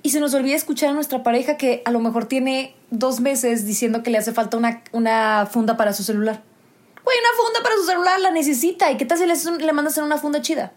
Y 0.03 0.11
se 0.11 0.19
nos 0.19 0.35
olvida 0.35 0.55
escuchar 0.55 0.89
a 0.89 0.93
nuestra 0.93 1.23
pareja 1.23 1.57
que 1.57 1.81
a 1.83 1.91
lo 1.91 1.99
mejor 1.99 2.25
tiene 2.25 2.75
dos 2.91 3.21
meses 3.21 3.65
diciendo 3.65 4.03
que 4.03 4.11
le 4.11 4.19
hace 4.19 4.33
falta 4.33 4.55
una, 4.55 4.83
una 4.91 5.47
funda 5.51 5.77
para 5.77 5.93
su 5.93 6.03
celular. 6.03 6.43
Güey, 7.03 7.17
una 7.19 7.43
funda 7.43 7.63
para 7.63 7.75
su 7.75 7.85
celular 7.85 8.19
la 8.19 8.29
necesita. 8.29 8.91
¿Y 8.91 8.97
qué 8.97 9.05
tal 9.05 9.17
si 9.17 9.25
le, 9.25 9.65
le 9.65 9.73
mandas 9.73 9.93
hacer 9.93 10.03
una 10.03 10.17
funda 10.17 10.41
chida? 10.41 10.73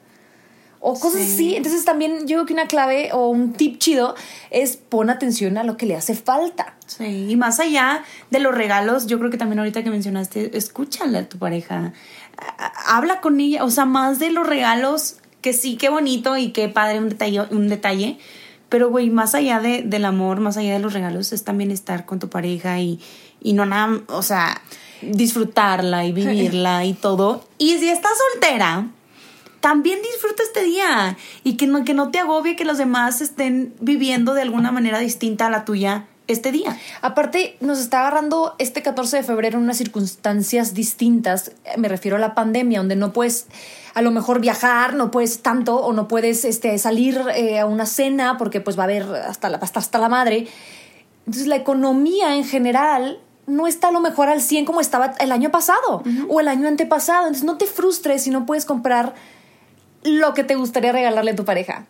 O 0.80 0.94
cosas 0.98 1.22
Sí. 1.22 1.32
así. 1.34 1.56
Entonces 1.56 1.84
también 1.84 2.20
yo 2.26 2.36
creo 2.36 2.46
que 2.46 2.52
una 2.52 2.66
clave 2.68 3.10
o 3.12 3.28
un 3.28 3.52
tip 3.52 3.78
chido 3.78 4.14
es 4.50 4.76
pon 4.76 5.10
atención 5.10 5.58
a 5.58 5.64
lo 5.64 5.76
que 5.76 5.86
le 5.86 5.96
hace 5.96 6.14
falta. 6.14 6.74
Sí, 6.86 7.26
y 7.30 7.36
más 7.36 7.60
allá 7.60 8.04
de 8.30 8.38
los 8.38 8.54
regalos, 8.54 9.06
yo 9.06 9.18
creo 9.18 9.30
que 9.30 9.38
también 9.38 9.58
ahorita 9.58 9.82
que 9.82 9.90
mencionaste, 9.90 10.56
escúchale 10.56 11.18
a 11.18 11.28
tu 11.28 11.38
pareja, 11.38 11.92
habla 12.86 13.20
con 13.20 13.40
ella, 13.40 13.64
o 13.64 13.70
sea, 13.70 13.84
más 13.84 14.18
de 14.18 14.30
los 14.30 14.46
regalos, 14.46 15.16
que 15.40 15.52
sí, 15.52 15.76
qué 15.76 15.88
bonito 15.88 16.36
y 16.36 16.52
qué 16.52 16.68
padre 16.68 16.98
un 16.98 17.08
detalle, 17.08 17.42
un 17.50 17.68
detalle 17.68 18.18
pero 18.68 18.90
güey, 18.90 19.08
más 19.08 19.34
allá 19.34 19.60
de, 19.60 19.82
del 19.82 20.04
amor, 20.04 20.40
más 20.40 20.58
allá 20.58 20.74
de 20.74 20.78
los 20.78 20.92
regalos, 20.92 21.32
es 21.32 21.42
también 21.42 21.70
estar 21.70 22.04
con 22.04 22.18
tu 22.18 22.28
pareja 22.28 22.78
y, 22.80 23.00
y 23.40 23.54
no 23.54 23.64
nada, 23.64 24.00
o 24.08 24.22
sea, 24.22 24.60
disfrutarla 25.00 26.04
y 26.04 26.12
vivirla 26.18 26.84
y 26.84 26.92
todo. 26.94 27.44
Y 27.56 27.78
si 27.78 27.88
estás 27.88 28.12
soltera, 28.32 28.88
también 29.68 29.98
disfruta 30.00 30.42
este 30.42 30.62
día 30.62 31.18
y 31.44 31.59
que 31.59 31.66
no, 31.66 31.85
que 31.85 31.92
no 31.92 32.11
te 32.11 32.18
agobie 32.18 32.57
que 32.57 32.64
los 32.64 32.78
demás 32.78 33.20
estén 33.20 33.74
viviendo 33.81 34.33
de 34.33 34.40
alguna 34.40 34.72
manera 34.72 34.98
distinta 34.98 35.48
a 35.48 35.50
la 35.50 35.66
tuya 35.66 36.07
este 36.26 36.52
día. 36.52 36.78
Aparte, 37.02 37.59
nos 37.61 37.78
está 37.78 38.00
agarrando 38.00 38.54
este 38.57 38.81
14 38.81 39.18
de 39.18 39.22
febrero 39.24 39.59
en 39.59 39.64
unas 39.64 39.76
circunstancias 39.76 40.72
distintas. 40.72 41.52
Eh, 41.66 41.76
Me 41.76 41.88
refiero 41.88 42.16
a 42.16 42.18
la 42.18 42.35
pandemia, 42.35 42.78
donde 42.78 42.96
no 42.96 43.12
puedes 43.12 43.46
a 43.92 44.00
lo 44.00 44.11
mejor 44.11 44.40
viajar, 44.40 44.94
no 44.94 45.11
puedes 45.11 45.42
tanto, 45.42 45.76
o 45.76 45.92
no 45.92 46.09
puedes 46.09 46.46
este, 46.46 46.78
salir 46.78 47.20
eh, 47.35 47.59
a 47.59 47.66
una 47.66 47.85
cena 47.85 48.38
porque 48.38 48.62
pues 48.62 48.78
va 48.78 48.85
a 48.85 48.87
haber 48.87 49.02
hasta 49.02 49.50
la, 49.50 49.59
hasta, 49.59 49.81
hasta 49.81 49.98
la 49.98 50.09
madre. 50.09 50.48
Entonces 51.26 51.46
la 51.46 51.57
economía 51.57 52.37
en 52.37 52.44
general 52.44 53.20
no 53.46 53.66
está 53.66 53.88
a 53.88 53.92
lo 53.92 54.00
mejor 54.00 54.31
al 54.31 54.40
100 54.40 54.64
como 54.64 54.81
estaba 54.81 55.12
el 55.20 55.31
año 55.31 55.50
pasado 55.50 56.02
o 56.28 56.40
el 56.40 56.48
año 56.48 56.68
antepasado. 56.68 57.26
Entonces 57.26 57.44
no 57.44 57.59
te 57.59 57.66
frustres 57.66 58.22
si 58.22 58.31
no 58.31 58.46
puedes 58.46 58.64
comprar 58.64 59.14
lo 60.02 60.34
que 60.34 60.44
te 60.44 60.54
gustaría 60.54 60.92
regalarle 60.92 61.32
a 61.32 61.37
tu 61.37 61.44
pareja. 61.44 61.87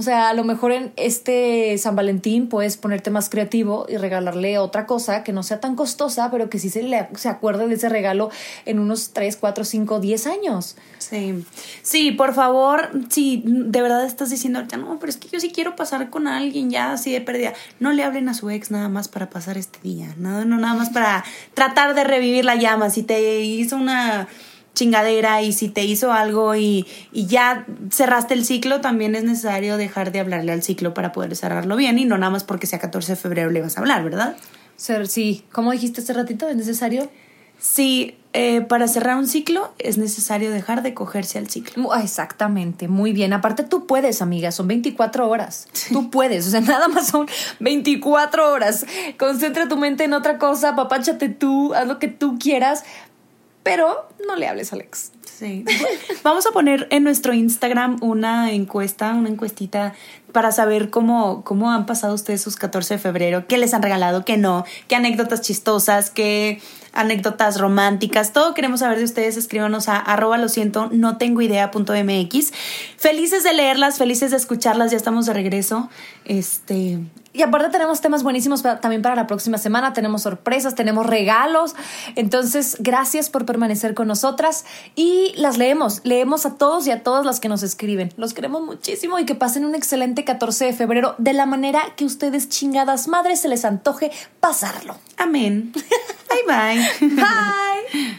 O 0.00 0.02
sea, 0.02 0.30
a 0.30 0.32
lo 0.32 0.44
mejor 0.44 0.72
en 0.72 0.94
este 0.96 1.76
San 1.76 1.94
Valentín 1.94 2.48
puedes 2.48 2.78
ponerte 2.78 3.10
más 3.10 3.28
creativo 3.28 3.84
y 3.86 3.98
regalarle 3.98 4.56
otra 4.56 4.86
cosa 4.86 5.22
que 5.22 5.34
no 5.34 5.42
sea 5.42 5.60
tan 5.60 5.76
costosa, 5.76 6.30
pero 6.30 6.48
que 6.48 6.58
sí 6.58 6.70
se, 6.70 6.82
le, 6.82 7.06
se 7.16 7.28
acuerde 7.28 7.68
de 7.68 7.74
ese 7.74 7.90
regalo 7.90 8.30
en 8.64 8.78
unos 8.78 9.12
3, 9.12 9.36
4, 9.36 9.62
5, 9.62 10.00
10 10.00 10.26
años. 10.26 10.76
Sí. 10.96 11.44
Sí, 11.82 12.12
por 12.12 12.32
favor, 12.32 12.90
si 13.10 13.42
de 13.44 13.82
verdad 13.82 14.06
estás 14.06 14.30
diciendo 14.30 14.60
ahorita, 14.60 14.78
no, 14.78 14.98
pero 14.98 15.10
es 15.10 15.18
que 15.18 15.28
yo 15.28 15.38
sí 15.38 15.52
quiero 15.52 15.76
pasar 15.76 16.08
con 16.08 16.26
alguien 16.28 16.70
ya 16.70 16.92
así 16.92 17.12
de 17.12 17.20
pérdida. 17.20 17.52
No 17.78 17.92
le 17.92 18.02
hablen 18.02 18.30
a 18.30 18.32
su 18.32 18.48
ex 18.48 18.70
nada 18.70 18.88
más 18.88 19.08
para 19.08 19.28
pasar 19.28 19.58
este 19.58 19.80
día. 19.82 20.14
No, 20.16 20.46
no, 20.46 20.56
nada 20.56 20.72
más 20.72 20.88
para 20.88 21.24
tratar 21.52 21.94
de 21.94 22.04
revivir 22.04 22.46
la 22.46 22.54
llama. 22.54 22.88
Si 22.88 23.02
te 23.02 23.40
hizo 23.42 23.76
una 23.76 24.28
chingadera 24.80 25.42
y 25.42 25.52
si 25.52 25.68
te 25.68 25.84
hizo 25.84 26.12
algo 26.12 26.56
y, 26.56 26.86
y 27.12 27.26
ya 27.26 27.66
cerraste 27.90 28.34
el 28.34 28.44
ciclo, 28.44 28.80
también 28.80 29.14
es 29.14 29.24
necesario 29.24 29.76
dejar 29.76 30.10
de 30.10 30.20
hablarle 30.20 30.52
al 30.52 30.62
ciclo 30.62 30.94
para 30.94 31.12
poder 31.12 31.36
cerrarlo 31.36 31.76
bien 31.76 31.98
y 31.98 32.06
no 32.06 32.16
nada 32.16 32.30
más 32.30 32.44
porque 32.44 32.66
sea 32.66 32.78
14 32.78 33.12
de 33.12 33.16
febrero 33.16 33.50
le 33.50 33.60
vas 33.60 33.76
a 33.76 33.80
hablar, 33.80 34.02
¿verdad? 34.02 34.36
Sí, 35.06 35.44
como 35.52 35.72
dijiste 35.72 36.00
hace 36.00 36.14
ratito, 36.14 36.48
es 36.48 36.56
necesario. 36.56 37.10
Sí, 37.58 38.16
eh, 38.32 38.62
para 38.62 38.88
cerrar 38.88 39.16
un 39.16 39.26
ciclo 39.26 39.74
es 39.78 39.98
necesario 39.98 40.50
dejar 40.50 40.82
de 40.82 40.94
cogerse 40.94 41.38
al 41.38 41.50
ciclo. 41.50 41.94
Exactamente, 41.94 42.88
muy 42.88 43.12
bien. 43.12 43.34
Aparte 43.34 43.64
tú 43.64 43.86
puedes, 43.86 44.22
amiga, 44.22 44.50
son 44.52 44.68
24 44.68 45.28
horas. 45.28 45.68
Tú 45.92 46.10
puedes, 46.10 46.46
o 46.46 46.50
sea, 46.50 46.60
nada 46.62 46.88
más 46.88 47.08
son 47.08 47.26
24 47.58 48.50
horas. 48.50 48.86
Concentra 49.18 49.68
tu 49.68 49.76
mente 49.76 50.04
en 50.04 50.14
otra 50.14 50.38
cosa, 50.38 50.74
papáchate 50.74 51.28
tú, 51.28 51.74
haz 51.74 51.86
lo 51.86 51.98
que 51.98 52.08
tú 52.08 52.38
quieras, 52.38 52.84
pero 53.62 54.08
no 54.26 54.36
le 54.36 54.48
hables 54.48 54.72
a 54.72 54.76
Alex. 54.76 55.12
Sí. 55.24 55.64
Vamos 56.22 56.46
a 56.46 56.50
poner 56.50 56.86
en 56.90 57.04
nuestro 57.04 57.32
Instagram 57.32 57.98
una 58.02 58.52
encuesta, 58.52 59.14
una 59.14 59.28
encuestita 59.28 59.94
para 60.32 60.52
saber 60.52 60.90
cómo, 60.90 61.44
cómo 61.44 61.70
han 61.70 61.86
pasado 61.86 62.14
ustedes 62.14 62.40
sus 62.40 62.56
14 62.56 62.94
de 62.94 62.98
febrero, 62.98 63.46
qué 63.46 63.58
les 63.58 63.74
han 63.74 63.82
regalado, 63.82 64.24
qué 64.24 64.36
no, 64.36 64.64
qué 64.88 64.96
anécdotas 64.96 65.40
chistosas, 65.40 66.10
qué 66.10 66.60
anécdotas 66.92 67.60
románticas, 67.60 68.32
todo 68.32 68.54
queremos 68.54 68.80
saber 68.80 68.98
de 68.98 69.04
ustedes, 69.04 69.36
escríbanos 69.36 69.88
a 69.88 69.96
arroba 69.96 70.38
lo 70.38 70.48
siento, 70.48 70.88
no 70.92 71.18
tengo 71.18 71.42
idea 71.42 71.70
punto 71.70 71.92
mx. 71.94 72.52
Felices 72.96 73.42
de 73.44 73.52
leerlas, 73.52 73.98
felices 73.98 74.30
de 74.30 74.36
escucharlas, 74.36 74.90
ya 74.90 74.96
estamos 74.96 75.26
de 75.26 75.34
regreso. 75.34 75.88
Este, 76.24 76.98
y 77.32 77.42
aparte 77.42 77.68
tenemos 77.68 78.00
temas 78.00 78.24
buenísimos 78.24 78.62
también 78.62 79.02
para 79.02 79.14
la 79.14 79.28
próxima 79.28 79.56
semana, 79.56 79.92
tenemos 79.92 80.22
sorpresas, 80.22 80.74
tenemos 80.74 81.06
regalos. 81.06 81.76
Entonces, 82.16 82.76
gracias 82.80 83.30
por 83.30 83.46
permanecer 83.46 83.94
con 83.94 84.08
nosotras 84.08 84.64
y 84.96 85.32
las 85.36 85.56
leemos, 85.56 86.00
leemos 86.02 86.44
a 86.44 86.56
todos 86.56 86.86
y 86.88 86.90
a 86.90 87.04
todas 87.04 87.24
las 87.24 87.38
que 87.38 87.48
nos 87.48 87.62
escriben. 87.62 88.12
Los 88.16 88.34
queremos 88.34 88.62
muchísimo 88.62 89.18
y 89.18 89.26
que 89.26 89.36
pasen 89.36 89.64
un 89.64 89.76
excelente 89.76 90.24
14 90.24 90.64
de 90.66 90.72
febrero 90.72 91.14
de 91.18 91.32
la 91.32 91.46
manera 91.46 91.80
que 91.96 92.04
ustedes 92.04 92.48
chingadas 92.48 93.06
madres 93.06 93.40
se 93.40 93.48
les 93.48 93.64
antoje 93.64 94.10
pasarlo. 94.40 94.96
Amén. 95.16 95.72
bye 96.30 96.42
bye. 96.46 96.90
Bye. 97.16 98.14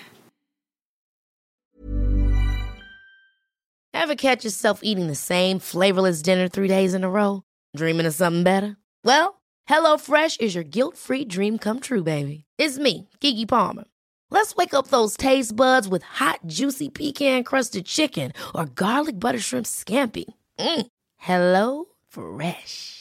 Ever 3.93 4.15
catch 4.15 4.43
yourself 4.45 4.79
eating 4.83 5.07
the 5.07 5.15
same 5.15 5.59
flavorless 5.59 6.21
dinner 6.21 6.47
three 6.47 6.67
days 6.67 6.93
in 6.93 7.03
a 7.03 7.09
row? 7.09 7.43
Dreaming 7.75 8.05
of 8.05 8.13
something 8.15 8.43
better? 8.43 8.77
Well, 9.03 9.41
HelloFresh 9.69 10.41
is 10.41 10.55
your 10.55 10.63
guilt-free 10.63 11.25
dream 11.25 11.57
come 11.57 11.79
true, 11.79 12.03
baby. 12.03 12.45
It's 12.57 12.77
me, 12.79 13.07
Kiki 13.19 13.45
Palmer. 13.45 13.83
Let's 14.31 14.55
wake 14.55 14.73
up 14.73 14.87
those 14.87 15.17
taste 15.17 15.55
buds 15.55 15.87
with 15.87 16.03
hot, 16.03 16.39
juicy 16.47 16.89
pecan-crusted 16.89 17.85
chicken 17.85 18.31
or 18.55 18.65
garlic 18.65 19.19
butter 19.19 19.39
shrimp 19.39 19.65
scampi. 19.67 20.25
Mm. 20.59 20.87
Hello 21.17 21.85
Fresh. 22.07 23.00